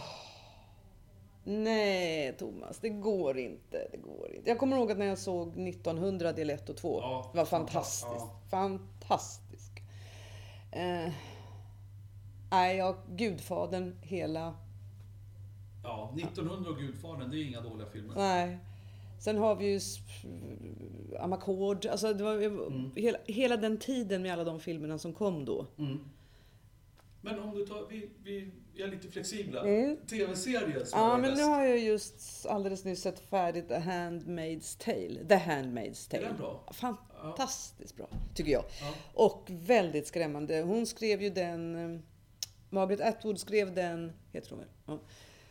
[1.44, 3.88] Nej, Thomas, det går inte.
[3.92, 4.50] Det går inte.
[4.50, 7.00] Jag kommer ihåg att när jag såg 1900 del 1 och 2.
[7.02, 8.26] Ja, det var fantastiskt.
[8.52, 9.71] fantastiskt.
[10.72, 11.12] Eh,
[12.52, 14.56] nej, jag, Gudfadern hela...
[15.84, 18.14] Ja, 1900 och Gudfadern, det är inga dåliga filmer.
[18.16, 18.58] Nej.
[19.20, 19.80] Sen har vi ju
[21.20, 21.86] Amakord.
[21.86, 22.92] Alltså det var, Mm.
[22.96, 25.66] hela, hela den tiden med alla de filmerna som kom då.
[25.78, 26.00] Mm.
[27.22, 28.52] Men om du tar, vi, vi,
[28.84, 29.62] är lite flexibla.
[29.62, 29.98] Mm.
[30.10, 31.38] TV-serier som Ja, är men bäst.
[31.42, 35.26] nu har jag just alldeles nyss sett färdigt The Handmaid's Tale.
[35.28, 36.28] The Handmaid's Är Tale.
[36.28, 36.64] den bra?
[37.22, 38.64] Fantastiskt bra, tycker jag.
[38.82, 38.94] Ja.
[39.14, 40.62] Och väldigt skrämmande.
[40.62, 41.76] Hon skrev ju den...
[41.96, 42.00] eh,
[42.70, 45.00] Margaret Atwood skrev den, heter hon väl?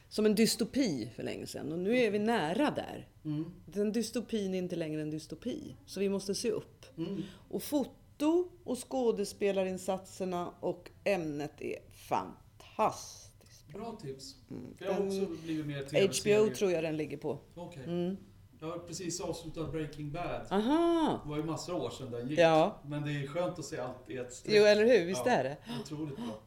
[0.09, 1.73] Som en dystopi för länge sedan.
[1.73, 3.09] Och nu är vi nära där.
[3.25, 3.53] Mm.
[3.67, 5.77] Den dystopin är inte längre en dystopi.
[5.87, 6.99] Så vi måste se upp.
[6.99, 7.23] Mm.
[7.49, 13.69] Och foto och skådespelarinsatserna och ämnet är fantastiskt.
[13.73, 14.37] Bra tips.
[14.51, 14.75] Mm.
[14.79, 16.55] Jag har också blivit mer HBO TV-serier.
[16.55, 17.39] tror jag den ligger på.
[17.55, 17.85] Okej.
[17.85, 18.17] Mm.
[18.61, 20.47] Jag har precis avslutat Breaking Bad.
[20.51, 21.21] Aha!
[21.25, 22.39] Det var ju massor av år sedan den gick.
[22.39, 22.81] Ja.
[22.85, 24.55] Men det är skönt att se allt i ett streck.
[24.57, 25.05] Jo, eller hur?
[25.07, 25.33] Visst Ja.
[25.33, 25.57] är det?
[25.83, 26.41] Otroligt bra.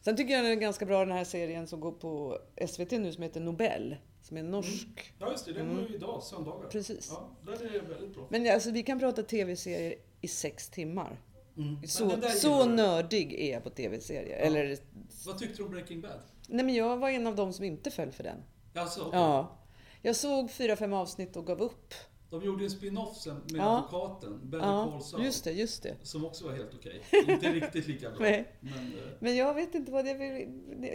[0.00, 3.12] Sen tycker jag den är ganska bra den här serien som går på SVT nu
[3.12, 3.96] som heter Nobel.
[4.22, 5.14] Som är norsk.
[5.18, 5.52] Ja, just det.
[5.52, 5.76] Den Mm.
[5.76, 6.68] går ju idag, söndagar.
[6.68, 7.08] Precis.
[7.12, 8.26] Ja, den är väldigt bra.
[8.30, 11.20] Men alltså, vi kan prata tv-serier i sex timmar.
[11.56, 11.86] Mm.
[11.86, 14.38] Så, så nördig är jag på tv-serier.
[14.38, 14.78] Eller,
[15.26, 16.20] Vad tyckte du om Breaking Bad?
[16.48, 18.36] nej men jag var en av dem som inte föll för den.
[18.74, 19.20] Alltså, okej.
[19.20, 19.56] Ja.
[20.02, 21.94] Jag såg fyra, fem avsnitt och gav upp.
[22.30, 23.76] De gjorde en spin-off sen med Ja.
[23.78, 25.24] advokaten, Better Ja, Call Saul.
[25.24, 25.96] just det, just det.
[26.02, 27.02] Som också var helt okej.
[27.28, 28.18] Inte riktigt lika bra.
[28.60, 28.74] Men, eh,
[29.18, 30.48] Men jag vet inte vad det vill...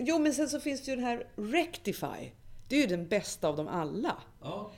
[0.08, 2.32] Jo, men sen så finns det ju den här Rectify.
[2.70, 4.18] Det är ju den bästa av dem alla.
[4.42, 4.72] ja.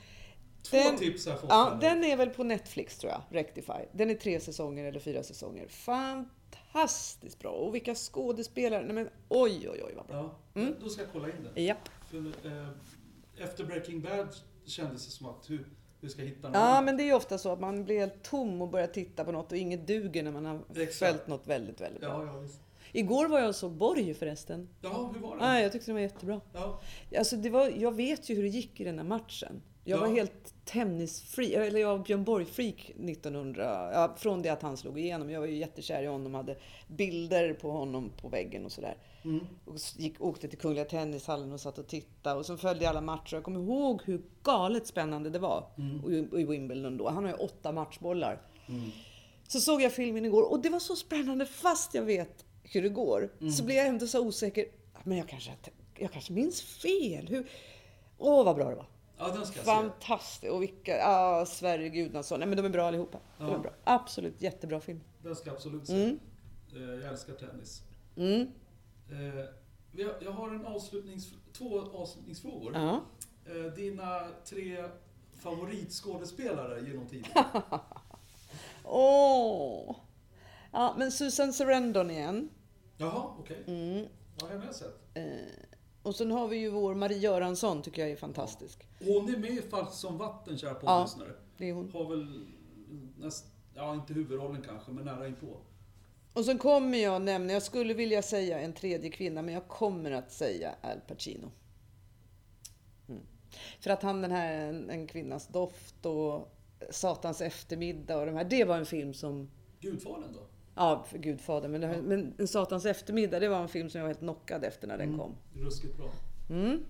[0.63, 1.49] Två Den- tips har jag fått.
[1.49, 3.73] Ja, den är väl på Netflix tror jag, Rectify.
[3.93, 5.67] Den är tre säsonger eller fyra säsonger.
[5.67, 7.51] Fantastiskt bra!
[7.51, 8.83] Och vilka skådespelare!
[8.85, 10.15] Nej men oj, oj, oj vad bra.
[10.55, 10.75] Ja, Mm.
[10.83, 11.63] då ska jag kolla in den.
[11.65, 11.89] Japp.
[12.09, 12.67] För, eh,
[13.39, 14.27] efter Breaking Bad
[14.65, 15.67] kändes det som att hur,
[16.01, 16.61] hur ska jag hitta någon?
[16.61, 19.23] Ja, men det är ju ofta så att man blir helt tom och börjar titta
[19.23, 20.95] på något och inget duger när man har Exakt.
[21.11, 22.25] följt något väldigt, väldigt bra.
[22.25, 22.47] Ja, ja.
[22.91, 24.69] Igår var jag och såg Borg förresten.
[24.81, 25.45] Ja, hur var den?
[25.45, 26.41] Ah, jag tyckte den var jättebra.
[26.53, 26.81] Ja,
[27.17, 29.61] Alltså, det var, jag vet ju hur det gick i den här matchen.
[29.89, 30.01] Jag Ja.
[30.01, 34.99] var helt tennisfreak, eller jag var Björn Borg-freak 1900, ja, från det att han slog
[34.99, 35.29] igenom.
[35.29, 36.55] Jag var ju jättekär i honom, hade
[36.87, 38.97] bilder på honom på väggen och sådär.
[39.23, 39.47] mm.
[39.65, 42.39] Och gick, åkte till Kungliga Tennishallen och satt och tittade.
[42.39, 43.35] Och så följde jag alla matcher.
[43.35, 46.29] Jag kommer ihåg hur galet spännande det var Mm.
[46.39, 47.09] i, Wimbledon då.
[47.09, 48.41] Han har ju åtta matchbollar.
[48.69, 48.89] Mm.
[49.47, 52.89] Så såg jag filmen igår och det var så spännande fast jag vet hur det
[52.89, 53.29] går.
[53.41, 53.51] Mm.
[53.53, 54.65] Så blir jag ändå så osäker.
[55.03, 55.51] Men jag kanske,
[55.99, 57.27] jag kanske minns fel.
[57.27, 57.47] Hur...
[58.17, 58.85] Åh, vad bra det var.
[59.17, 59.61] Ja den ska.
[59.61, 60.53] Fantastiskt.
[60.53, 60.97] Och vilka...
[60.97, 62.39] Ja, Sverige Gudnason.
[62.39, 63.19] Nej, men de är bra allihopa.
[63.37, 63.55] De Ja.
[63.55, 63.71] är bra.
[63.83, 65.01] Absolut jättebra film.
[65.23, 66.03] Den ska jag absolut se.
[66.03, 66.19] Mm.
[66.75, 67.81] Eh, jag älskar tennis.
[68.15, 68.47] Mm.
[69.11, 69.45] Eh,
[70.21, 72.73] jag har en avslutnings, två avslutningsfrågor.
[72.75, 73.01] Ja.
[73.45, 74.85] Eh, dina tre
[75.39, 77.27] favoritskådespelare genom tiden?
[78.83, 79.95] Åh!
[80.71, 82.49] Ja, men Susan Sarandon igen.
[82.97, 83.63] Jaha, okej.
[83.67, 84.05] Mm.
[84.41, 84.99] Vad har jag sett?
[86.07, 88.87] Och sen har vi ju vår Marie Göransson, tycker jag är fantastisk.
[88.99, 90.75] Hon är med i Falskt som vatten, kära Ja.
[90.97, 91.31] poddlyssnare.
[91.57, 91.91] Det är hon.
[91.91, 92.45] Har väl
[93.17, 95.57] näst, ja inte huvudrollen kanske, men nära inpå.
[96.33, 100.11] Och sen kommer jag nämna, jag skulle vilja säga en tredje kvinna, men jag kommer
[100.11, 101.51] att säga Al Pacino.
[103.09, 103.21] Mm.
[103.79, 106.57] För att han den här En, en kvinnas doft och
[106.89, 110.47] Satans eftermiddag och de här, det var en film som Gudfadern då?
[110.77, 111.71] Ja, för Gudfadern.
[111.71, 114.63] Men, här- men En Satans eftermiddag, det var en film som jag var helt knockad
[114.63, 115.19] efter när den Mm.
[115.19, 115.35] kom.
[115.53, 116.09] Ruskigt bra.
[116.49, 116.83] Mm.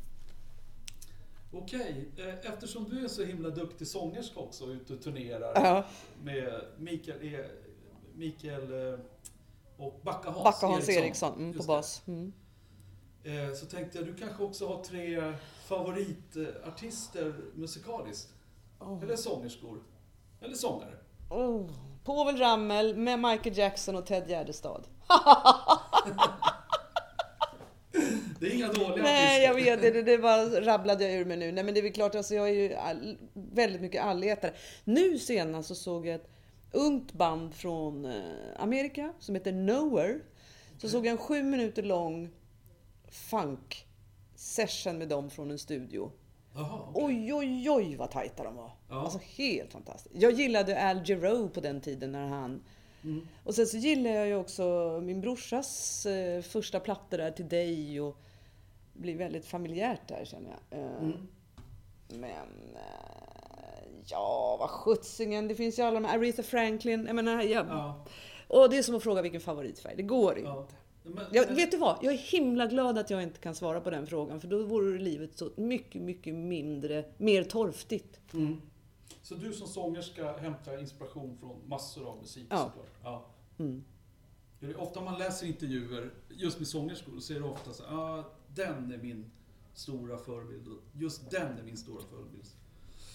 [1.51, 5.85] Okej, eh, eftersom du är så himla duktig sångerska också och ute och turnerar Ja,
[6.23, 7.45] med Mikael, e,
[8.15, 8.99] Mikael eh,
[9.77, 12.01] och Backa Hans, Backa Hans Eriksson mm, på bas.
[12.07, 12.33] Mm.
[13.23, 15.33] Eh, Så tänkte jag, du kanske också har tre
[15.65, 18.33] favoritartister musikaliskt?
[18.79, 19.03] Oh.
[19.03, 19.79] Eller sångerskor?
[20.41, 20.93] Eller sångare?
[21.29, 21.69] Oh.
[22.07, 24.83] Povel Ramel med Michael Jackson och Ted Gärdestad.
[28.39, 30.01] Det är inga dåliga Nej, jag vet det.
[30.01, 31.51] Det, bara rabblade jag ur mig nu.
[31.51, 34.53] Nej, men det är väl klart, alltså, jag är ju all, väldigt mycket allätare.
[34.83, 36.29] Nu senast så såg jag ett
[36.71, 38.21] ungt band från eh,
[38.57, 40.19] Amerika som heter Nowhere.
[40.77, 42.29] Så såg jag en sju minuter lång
[43.11, 43.85] funk
[44.35, 46.11] session med dem från en studio.
[46.63, 47.03] Okej.
[47.05, 48.71] Oj, oj, oj vad tajta de var.
[48.89, 48.95] Ja.
[49.01, 50.15] Alltså helt fantastiskt.
[50.15, 52.63] Jag gillade Al Jarreau på den tiden när han
[53.03, 53.27] Mm.
[53.43, 54.63] Och sen så gillar jag ju också
[55.03, 58.17] min brorsas eh, första plattor där till dig och
[58.93, 60.79] det blir väldigt familjärt där känner jag.
[60.79, 61.27] Eh, Mm.
[62.09, 65.47] Men eh, ja, vad sjuttsingen.
[65.47, 67.05] Det finns ju alla de här, Aretha Franklin.
[67.07, 68.05] Jag menar, jag, Ja,
[68.47, 69.93] Och det är som att fråga vilken favoritfärg.
[69.95, 70.49] Det går inte.
[70.49, 70.67] ja.
[71.15, 71.97] Men, Jag, vet du vad?
[72.01, 74.41] Jag är himla glad att jag inte kan svara på den frågan.
[74.41, 78.19] För då vore livet så mycket, mycket mindre, mer torftigt.
[78.33, 78.61] Mm.
[79.21, 82.57] Så du som sångerska hämtar inspiration från massor av musik Ja.
[82.57, 82.91] såklart?
[83.03, 83.25] Ja.
[83.59, 83.83] Mm.
[84.77, 88.23] Ofta man läser intervjuer, just med sångerskor, så är det ofta så ah,
[88.55, 89.31] den är min
[89.73, 90.67] stora förebild.
[90.93, 92.45] Just den är min stora förebild.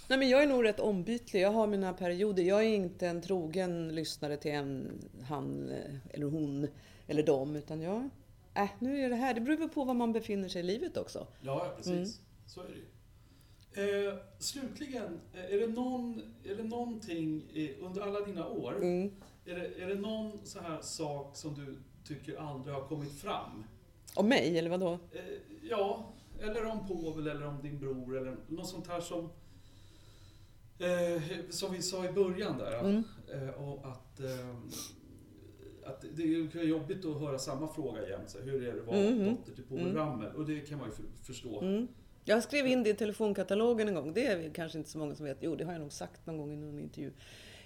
[0.08, 1.40] Nej, men jag är nog rätt ombytlig.
[1.40, 2.42] Jag har mina perioder.
[2.42, 4.90] Jag är inte en trogen lyssnare till en,
[5.28, 6.68] han eh, eller hon
[7.06, 7.56] eller dem.
[7.56, 8.08] Utan jag,
[8.54, 9.34] äh, nu är det här.
[9.34, 11.26] Det beror på var man befinner sig i livet också.
[11.40, 11.92] Ja, precis.
[11.92, 12.08] Mm.
[12.46, 12.86] Så är det ju.
[13.74, 17.42] Eh, slutligen, eh, är det, någon, är det någonting
[17.80, 19.12] under alla dina år, Mm.
[19.46, 23.64] är, det, är det någon så här sak som du tycker aldrig har kommit fram?
[24.14, 24.92] Om mig, eller vadå?
[25.12, 25.20] Eh,
[25.62, 29.28] ja, eller om Povel eller om din bror eller något sånt här som
[30.78, 32.80] eh, som vi sa i början där.
[32.80, 33.04] Mm.
[33.32, 34.56] Eh, och att, eh,
[35.84, 38.30] att det är jobbigt att höra samma fråga jämt.
[38.30, 39.24] Så här, hur är det att vara Mhm.
[39.36, 39.96] dotter till Povel Mm.
[39.96, 40.34] Ramel?
[40.36, 41.60] Och det kan man ju för, förstå.
[41.60, 41.88] Mm.
[42.24, 44.12] Jag skrev in det i telefonkatalogen en gång.
[44.14, 45.38] Det är kanske inte så många som vet.
[45.40, 47.12] Jo, det har jag nog sagt någon gång i någon intervju.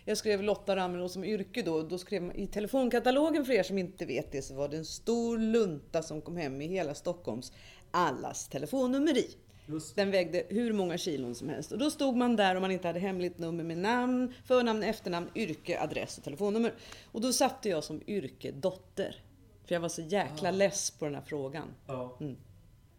[0.05, 1.83] Jag skrev Lotta Ramelow som yrke då.
[1.83, 4.85] Då skrev man, I telefonkatalogen, för er som inte vet det, så var det en
[4.85, 7.53] stor lunta som kom hem i hela Stockholms
[7.91, 9.27] allas telefonnummer i.
[9.69, 11.73] Just Den vägde hur många kilon som helst.
[11.73, 15.31] Och då stod man där om man inte hade hemligt nummer med namn, förnamn, efternamn,
[15.35, 16.75] yrke, adress och telefonnummer.
[17.13, 19.23] Och då satte jag som yrke dotter.
[19.65, 20.53] För jag var så jäkla Ah.
[20.53, 21.69] less på den här frågan.
[21.87, 22.17] Ja.
[22.21, 22.37] Mm.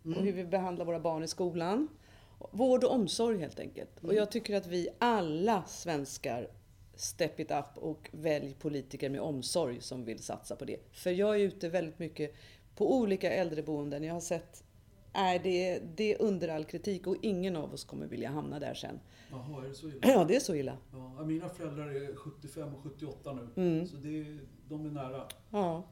[0.05, 0.18] Mm.
[0.18, 1.88] Och hur vi behandlar våra barn i skolan.
[2.51, 3.97] Vård och omsorg helt enkelt.
[3.97, 4.15] Och Mm.
[4.15, 6.47] jag tycker att vi alla svenskar
[6.95, 10.78] step it up och välj politiker med omsorg som vill satsa på det.
[10.91, 12.34] För jag är ute väldigt mycket
[12.76, 14.03] på olika äldreboenden.
[14.03, 14.63] Jag har sett
[15.18, 18.74] Nej, det det är under all kritik och ingen av oss kommer vilja hamna där
[18.74, 18.99] sen.
[19.32, 19.99] Jaha, är det så illa?
[20.01, 20.78] Ja, det är så illa.
[20.91, 23.63] Ja, mina föräldrar är 75 och 78 nu.
[23.63, 23.88] Mm.
[23.88, 24.38] Så det
[24.70, 25.24] de är nära.
[25.51, 25.84] Ja.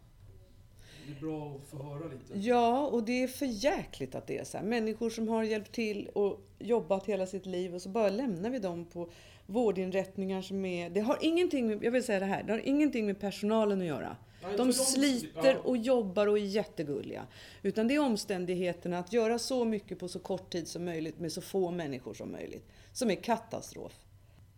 [1.08, 2.40] Det är bra att få höra lite.
[2.40, 4.66] ja, och det är för jäkligt att det är så här.
[4.66, 8.60] Människor som har hjälpt till och jobbat hela sitt liv och så bara lämnar vi
[8.60, 9.10] dem på
[9.46, 10.90] vårdinrättningar som är...
[10.90, 13.88] Det har ingenting med, jag vill säga det här, det har ingenting med personalen att
[13.88, 14.18] göra.
[14.58, 17.28] De sliter och jobbar och är jättegulliga.
[17.62, 21.32] Utan det är omständigheterna att göra så mycket på så kort tid som möjligt med
[21.32, 22.68] så få människor som möjligt.
[22.93, 23.93] Som är katastrof.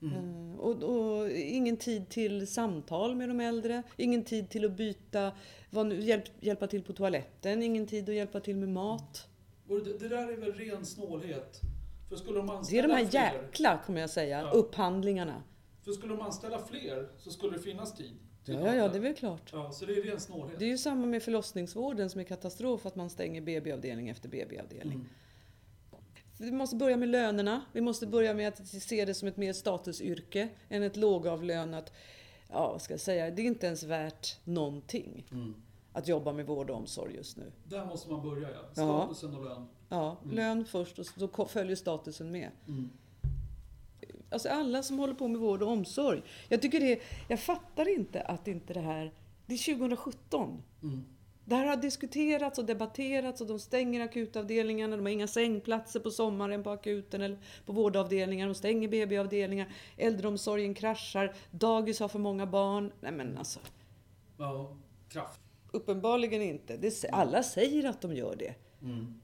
[0.02, 0.14] Mm.
[0.54, 5.32] Eh, Och, och ingen tid till samtal med de äldre, ingen tid till att byta,
[5.70, 9.28] vad hjälp, hjälpa till på toaletten, ingen tid att hjälpa till med mat.
[9.68, 11.62] Det, det där är väl ren snålhet?
[12.10, 14.52] För skulle de Det är de här fler, jäkla, kommer jag säga, Ja.
[14.52, 15.44] upphandlingarna.
[15.84, 18.14] för skulle de anställa fler så skulle det finnas tid.
[18.54, 18.98] Ja, ja, ja, det.
[18.98, 19.50] är väl klart.
[19.54, 20.60] Ja, så det är ren snålhet.
[20.60, 24.94] Det är ju samma med förlossningsvården som är katastrof, att man stänger BB-avdelning efter BB-avdelning.
[24.98, 25.08] Mm.
[26.40, 27.62] Vi måste börja med lönerna.
[27.74, 31.94] Vi måste börja med att se det som ett mer statusyrke än ett lågavlönat,
[32.50, 35.54] ja vad ska jag säga, det är inte ens värt någonting Mm.
[35.94, 37.52] att jobba med vård och omsorg just nu.
[37.64, 38.56] Där måste man börja ja.
[38.76, 39.02] Ja.
[39.06, 39.68] Statusen och lön.
[39.90, 40.36] Ja, Mm.
[40.36, 42.50] lön först och så följer statusen med.
[42.68, 42.90] Mm.
[44.30, 46.22] Alltså alla som håller på med vård och omsorg.
[46.50, 49.12] Jag tycker det, jag fattar inte att inte det här,
[49.46, 50.64] det är 2017.
[50.84, 51.06] Mm.
[51.46, 54.96] Det här har diskuterats och debatterats och de stänger akutavdelningarna.
[54.96, 58.46] De har inga sängplatser på sommaren på akuten eller på vårdavdelningar.
[58.46, 59.68] De stänger BB-avdelningar.
[59.98, 61.36] Äldreomsorgen kraschar.
[61.52, 62.92] Dagis har för många barn.
[63.02, 63.60] Nej men alltså,
[64.38, 64.78] Ja,
[65.10, 65.42] kraft.
[65.72, 66.78] uppenbarligen inte.
[66.78, 68.56] Det, alla säger att de gör det.
[68.82, 69.22] Mm.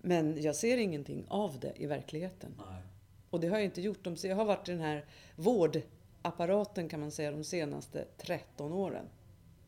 [0.00, 2.54] Men jag ser ingenting av det i verkligheten.
[2.58, 2.82] Nej.
[3.30, 4.04] Och det har jag inte gjort.
[4.04, 5.04] De, jag har varit i den här
[5.36, 9.06] vårdapparaten kan man säga de senaste 13 åren.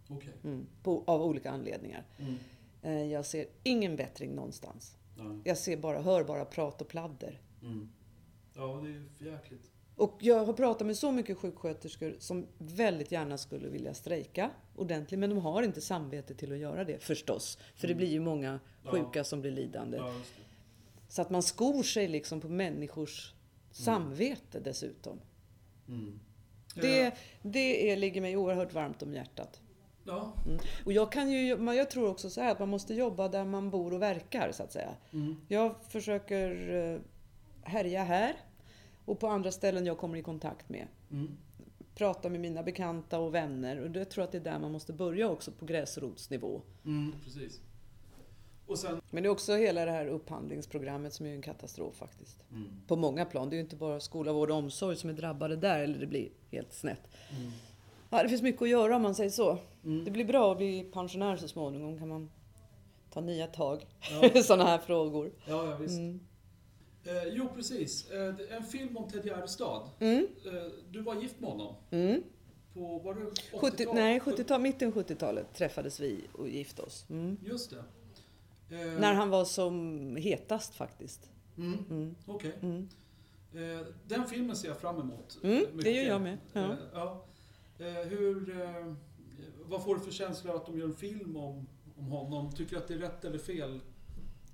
[0.08, 0.32] Okej.
[0.44, 2.04] Mm, på, av olika anledningar.
[2.18, 2.34] Mm.
[2.82, 4.96] Eh, Jag ser ingen bättring någonstans.
[5.16, 5.38] Nej.
[5.44, 7.40] Jag ser bara, hör bara prat och pladder.
[7.62, 7.88] Mm.
[8.54, 9.70] Ja, det är för jäkligt.
[9.96, 15.20] Och jag har pratat med så mycket sjuksköterskor som väldigt gärna skulle vilja strejka ordentligt.
[15.20, 17.58] Men de har inte samvete till att göra det förstås.
[17.76, 17.98] För det Mm.
[17.98, 18.90] blir ju många Ja.
[18.90, 19.96] sjuka som blir lidande.
[19.96, 20.14] Ja.
[21.08, 23.34] Så att man skor sig liksom på människors
[23.72, 25.20] samvete dessutom.
[25.88, 26.20] Mm.
[26.74, 29.60] Det, det är, ligger mig oerhört varmt om hjärtat.
[30.04, 30.32] Ja.
[30.46, 30.58] Mm.
[30.84, 33.44] Och jag, kan ju, men jag tror också så här att man måste jobba där
[33.44, 34.94] man bor och verkar så att säga.
[35.12, 35.36] Mm.
[35.48, 37.00] Jag försöker eh,
[37.62, 38.36] härja här
[39.04, 40.86] och på andra ställen jag kommer i kontakt med.
[41.10, 41.36] Mm.
[41.94, 44.92] Prata med mina bekanta och vänner och jag tror att det är där man måste
[44.92, 46.62] börja också på gräsrotsnivå.
[46.84, 47.14] Mm.
[47.24, 47.60] Precis.
[48.76, 49.00] Sen...
[49.10, 52.38] Men det är också hela det här upphandlingsprogrammet som är en katastrof faktiskt.
[52.50, 52.68] Mm.
[52.86, 53.50] På många plan.
[53.50, 56.06] Det är ju inte bara skola, vård och omsorg som är drabbade där eller det
[56.06, 57.08] blir helt snett.
[57.30, 57.52] Mm.
[58.10, 59.58] Ja, det finns mycket att göra om man säger så.
[59.84, 60.04] Mm.
[60.04, 61.98] Det blir bra att bli pensionär så småningom.
[61.98, 62.30] kan man
[63.10, 64.30] ta nya tag Ja.
[64.34, 65.32] i sådana här frågor.
[65.46, 65.98] Ja, ja visst.
[65.98, 66.20] Mm.
[67.04, 68.10] Eh, jo, precis.
[68.10, 69.90] Eh, en film om Ted Gärdestad.
[70.00, 70.26] Mm.
[70.46, 70.52] Eh,
[70.90, 71.74] du var gift med honom.
[71.90, 72.22] Mm.
[72.74, 77.06] På, var det 80 70, nej, 70 mitten 70-talet träffades vi och gifte oss.
[77.44, 77.84] Just det.
[78.72, 81.30] Eh, När han var som hetast faktiskt.
[81.56, 82.14] Mm, Mm.
[82.26, 82.52] Okej.
[82.62, 82.88] Mm.
[83.54, 85.38] Eh, den filmen ser jag fram emot.
[85.42, 85.94] Mm, eh, det mycket.
[85.94, 86.38] gör jag med.
[86.52, 86.60] Ja.
[86.60, 87.24] Eh, ja.
[87.78, 88.94] Eh, hur, eh,
[89.64, 91.66] vad får du för känsla att de gör en film om,
[91.98, 92.52] om honom?
[92.52, 93.80] Tycker du att det är rätt eller fel?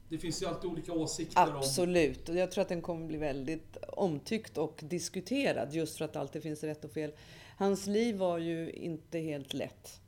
[0.08, 1.56] Det finns ju alltid olika åsikter om...
[1.56, 2.28] Absolut.
[2.28, 6.20] Och jag tror att den kommer bli väldigt omtyckt och diskuterad just för att det
[6.20, 7.12] alltid finns rätt och fel.
[7.56, 10.00] Hans liv var ju inte helt lätt.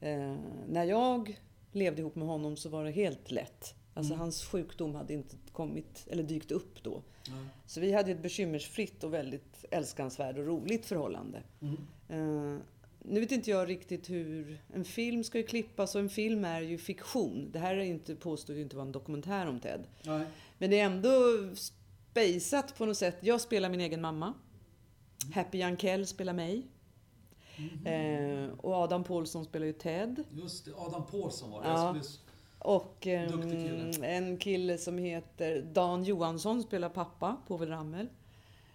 [0.00, 0.36] Eh,
[0.68, 1.40] när jag
[1.76, 3.74] levde ihop med honom så var det helt lätt.
[3.94, 4.20] Alltså Mm.
[4.20, 7.02] hans sjukdom hade inte kommit eller dykt upp då.
[7.28, 7.44] Nej.
[7.66, 11.42] Så vi hade ett bekymmersfritt och väldigt älskansvärt och roligt förhållande.
[11.60, 11.76] Mm.
[12.08, 12.60] Eh,
[13.02, 14.58] nu vet inte jag riktigt hur...
[14.74, 17.48] En film ska ju klippas och en film är ju fiktion.
[17.52, 19.84] Det här är inte, påstår ju inte vara en dokumentär om Ted.
[20.02, 20.26] Nej.
[20.58, 21.10] Men det är ändå
[21.54, 23.16] spejsat på något sätt.
[23.20, 24.34] Jag spelar min egen mamma.
[25.34, 26.66] Happy Jankell spelar mig.
[27.84, 30.24] Eh, och Adam Pålsson spelar ju Ted.
[30.30, 31.68] Just det, Adam Pålsson var det.
[31.68, 31.88] Ja.
[32.02, 32.04] Skulle-
[32.58, 33.50] Och Duktig
[33.92, 34.06] kille.
[34.06, 38.08] en kille som heter Dan Johansson spelar pappa, Povel Ramel.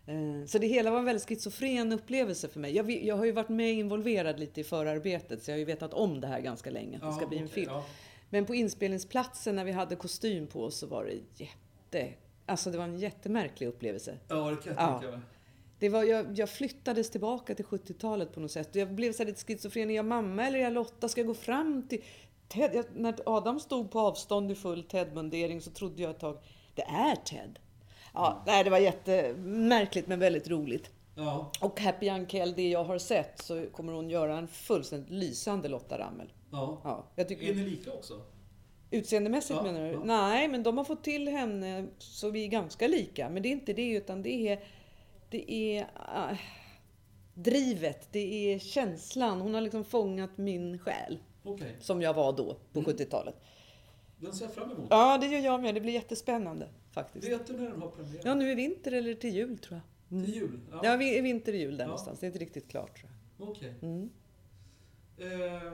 [0.05, 2.75] Eh, Så det hela var en väldigt schizofren upplevelse för mig.
[2.75, 5.93] Jag, jag har ju varit med involverad lite i förarbetet så jag har ju vetat
[5.93, 7.71] om det här ganska länge, att det ska Ja, bli en okej, film.
[7.71, 7.85] ja.
[8.29, 12.13] Men på inspelningsplatsen när vi hade kostym på oss så var det jätte...
[12.45, 14.17] Alltså det var en jättemärklig upplevelse.
[14.27, 14.99] Ja, det kan jag Ja.
[14.99, 15.25] tänka mig.
[15.81, 18.75] Det var, jag, jag flyttades tillbaka till 70-talet på något sätt.
[18.75, 19.89] Jag blev så lite schizofren.
[19.89, 21.09] Är jag mamma eller är jag Lotta?
[21.09, 22.03] Ska jag gå fram till
[22.47, 22.71] Ted?
[22.73, 26.37] Jag, när Adam stod på avstånd i full Ted-mundering så trodde jag ett tag,
[26.75, 27.59] det är Ted.
[28.13, 30.89] Ja, nej, det var jättemärkligt men väldigt roligt.
[31.15, 35.69] Ja, Och Happy Jankell, det jag har sett, så kommer hon göra en fullständigt lysande
[35.69, 36.33] Lotta Rammel.
[36.51, 36.81] ja.
[36.83, 38.21] Ja, jag tycker, Är ni lika också?
[38.91, 39.91] Utseendemässigt Ja, menar du?
[39.91, 40.01] ja.
[40.03, 43.29] Nej, men de har fått till henne så vi är ganska lika.
[43.29, 44.59] Men det är inte det, utan det är,
[45.31, 46.35] det är ah,
[47.33, 49.41] drivet, det är känslan.
[49.41, 52.91] Hon har liksom fångat min själ, Okej, som jag var då på Mm.
[52.91, 53.35] 70-talet.
[54.19, 54.87] den ser jag fram emot.
[54.89, 55.75] Ja, det gör jag med.
[55.75, 57.27] Det blir jättespännande faktiskt.
[57.29, 58.21] Vet du när den har premiär?
[58.23, 59.79] Ja, nu i vinter eller till jul tror
[60.09, 60.17] jag.
[60.17, 60.25] Mm.
[60.25, 60.59] Till jul?
[60.83, 61.87] Ja, vi- i vinter och jul där Ja.
[61.87, 62.19] någonstans.
[62.19, 63.11] Det är inte riktigt klart tror
[63.49, 63.73] Okej.
[63.81, 63.89] jag.
[63.89, 64.09] Mm.
[65.17, 65.73] Eh,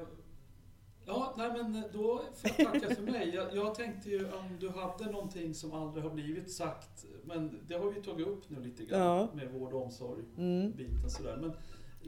[1.07, 3.31] ja, nej men då får jag tacka för mig.
[3.35, 7.05] Jag, jag tänkte ju om du hade någonting som aldrig har blivit sagt.
[7.25, 9.29] Men det har vi tagit upp nu lite grann Ja.
[9.33, 10.23] med vård och omsorg.
[10.37, 10.71] Mm.
[10.71, 11.37] Biten sådär.
[11.41, 11.53] Men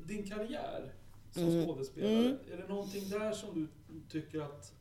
[0.08, 0.93] din karriär
[1.32, 1.66] som Mm.
[1.66, 2.14] skådespelare.
[2.14, 2.38] Mm.
[2.54, 3.68] Är det någonting där som du
[4.10, 4.74] tycker att...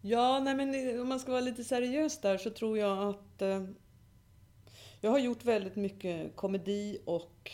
[0.00, 3.64] Ja, nej men om man ska vara lite seriös där så tror jag att eh,
[5.00, 7.50] jag har gjort väldigt mycket komedi och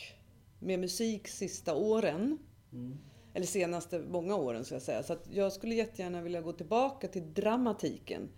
[0.58, 2.38] med musik sista åren.
[2.72, 2.98] Mm.
[3.34, 5.02] Eller senaste många åren ska jag säga.
[5.02, 8.28] Så jag skulle jättegärna vilja gå tillbaka till dramatiken.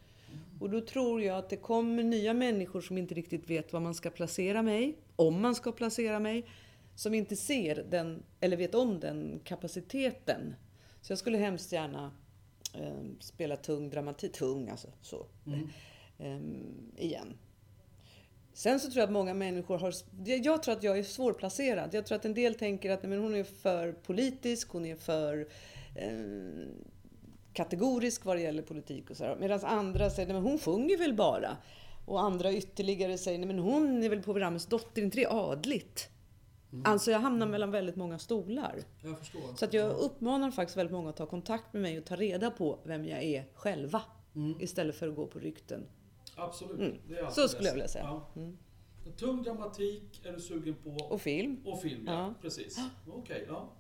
[0.61, 3.95] Och då tror jag att det kommer nya människor som inte riktigt vet var man
[3.95, 4.97] ska placera mig.
[5.17, 6.47] Om man ska placera mig.
[6.95, 10.55] Som inte ser den, eller vet om den kapaciteten.
[11.01, 12.13] Så jag skulle hemskt gärna
[12.75, 14.33] eh, spela tung dramatik.
[14.33, 15.27] Tung alltså, så.
[15.47, 15.69] Mm.
[16.19, 17.39] Ehm, igen.
[18.55, 19.95] Sen så tror jag att många människor har...
[20.25, 21.95] jag- tror att jag är svårplacerad.
[21.95, 25.49] Jag tror att en del tänker att men hon är för politisk, hon är för
[25.97, 26.67] eh,
[27.53, 29.37] kategorisk vad det gäller politik och så.
[29.41, 31.57] Medan andra säger att hon sjunger väl bara.
[32.07, 36.09] Och andra ytterligare säger nej, men hon är väl programmets dotter, inte det adligt?
[36.85, 38.75] Alltså jag hamnar mellan väldigt många stolar.
[39.03, 39.41] Jag förstår.
[39.57, 42.51] Så att jag uppmanar faktiskt väldigt många att ta kontakt med mig och ta reda
[42.51, 44.03] på vem jag är själva.
[44.35, 44.61] Mm.
[44.61, 45.87] Istället för att gå på rykten.
[46.37, 46.79] Absolut.
[47.11, 47.31] Mm.
[47.31, 48.05] Så skulle jag vilja säga.
[48.05, 48.29] Ja.
[48.37, 48.57] Mm.
[49.17, 50.91] Tung dramatik är du sugen på.
[50.91, 51.61] Och film.
[51.65, 52.13] Och film, ja.
[52.13, 52.35] Ja.
[52.43, 52.79] Precis.
[53.09, 53.73] Okej, ja.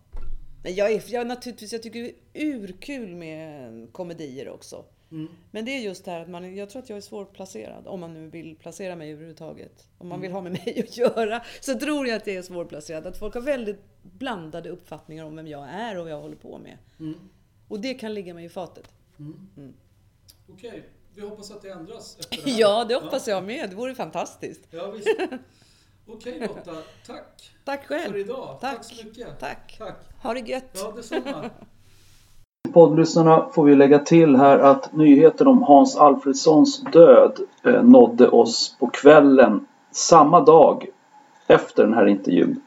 [0.63, 4.85] Men jag, är, jag, naturligtvis, jag tycker det är urkul med komedier också.
[5.11, 5.29] Mm.
[5.51, 7.87] Men det är just det här att man, jag tror att jag är svårplacerad.
[7.87, 9.89] Om man nu vill placera mig överhuvudtaget.
[9.99, 10.23] Om man Mm.
[10.23, 11.43] vill ha med mig att göra.
[11.61, 13.07] Så tror jag att jag är svårplacerad.
[13.07, 16.59] Att folk har väldigt blandade uppfattningar om vem jag är och vad jag håller på
[16.59, 16.79] med.
[17.01, 17.15] Mm.
[17.69, 18.95] Och det kan ligga mig i fatet.
[19.19, 19.49] Mm.
[19.57, 19.75] Mm.
[21.15, 22.59] Vi hoppas att det ändras efter det här.
[22.61, 23.71] Ja, det hoppas jag med.
[23.71, 24.67] Det vore fantastiskt.
[24.71, 25.09] Ja, visst.
[26.09, 26.73] Okej Lotta,
[27.07, 28.17] tack Tack för själv.
[28.17, 28.59] idag.
[28.61, 28.85] Tack, Tack.
[28.85, 29.41] så mycket.
[29.41, 29.77] Tack.
[29.79, 29.97] Tack.
[30.23, 30.71] Ha det gött.
[30.73, 31.51] Ja, detsamma.
[32.73, 38.77] Poddlyssnarna får vi lägga till här att nyheten om Hans Alfredssons död eh, nådde oss
[38.81, 40.87] på kvällen samma dag
[41.47, 42.61] efter den här intervjun.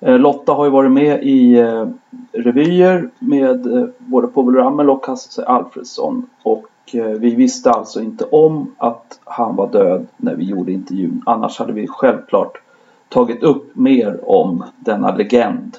[0.00, 1.88] Eh, Lotta har ju varit med i eh,
[2.32, 6.64] revyer med eh, både Povel Ramel och Hasse Alfredsson och
[6.94, 11.22] Eh, vi visste alltså inte om att han var död när vi gjorde intervjun.
[11.26, 12.62] Annars hade vi självklart
[13.08, 15.76] tagit upp mer om denna legend.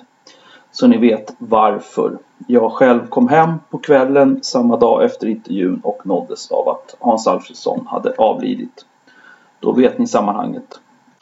[0.72, 2.18] Så ni vet varför.
[2.48, 7.28] Jag själv kom hem på kvällen samma dag efter intervjun och nåddes av att Hans
[7.28, 8.86] Alfredsson hade avlidit.
[9.60, 10.80] Då vet ni sammanhanget.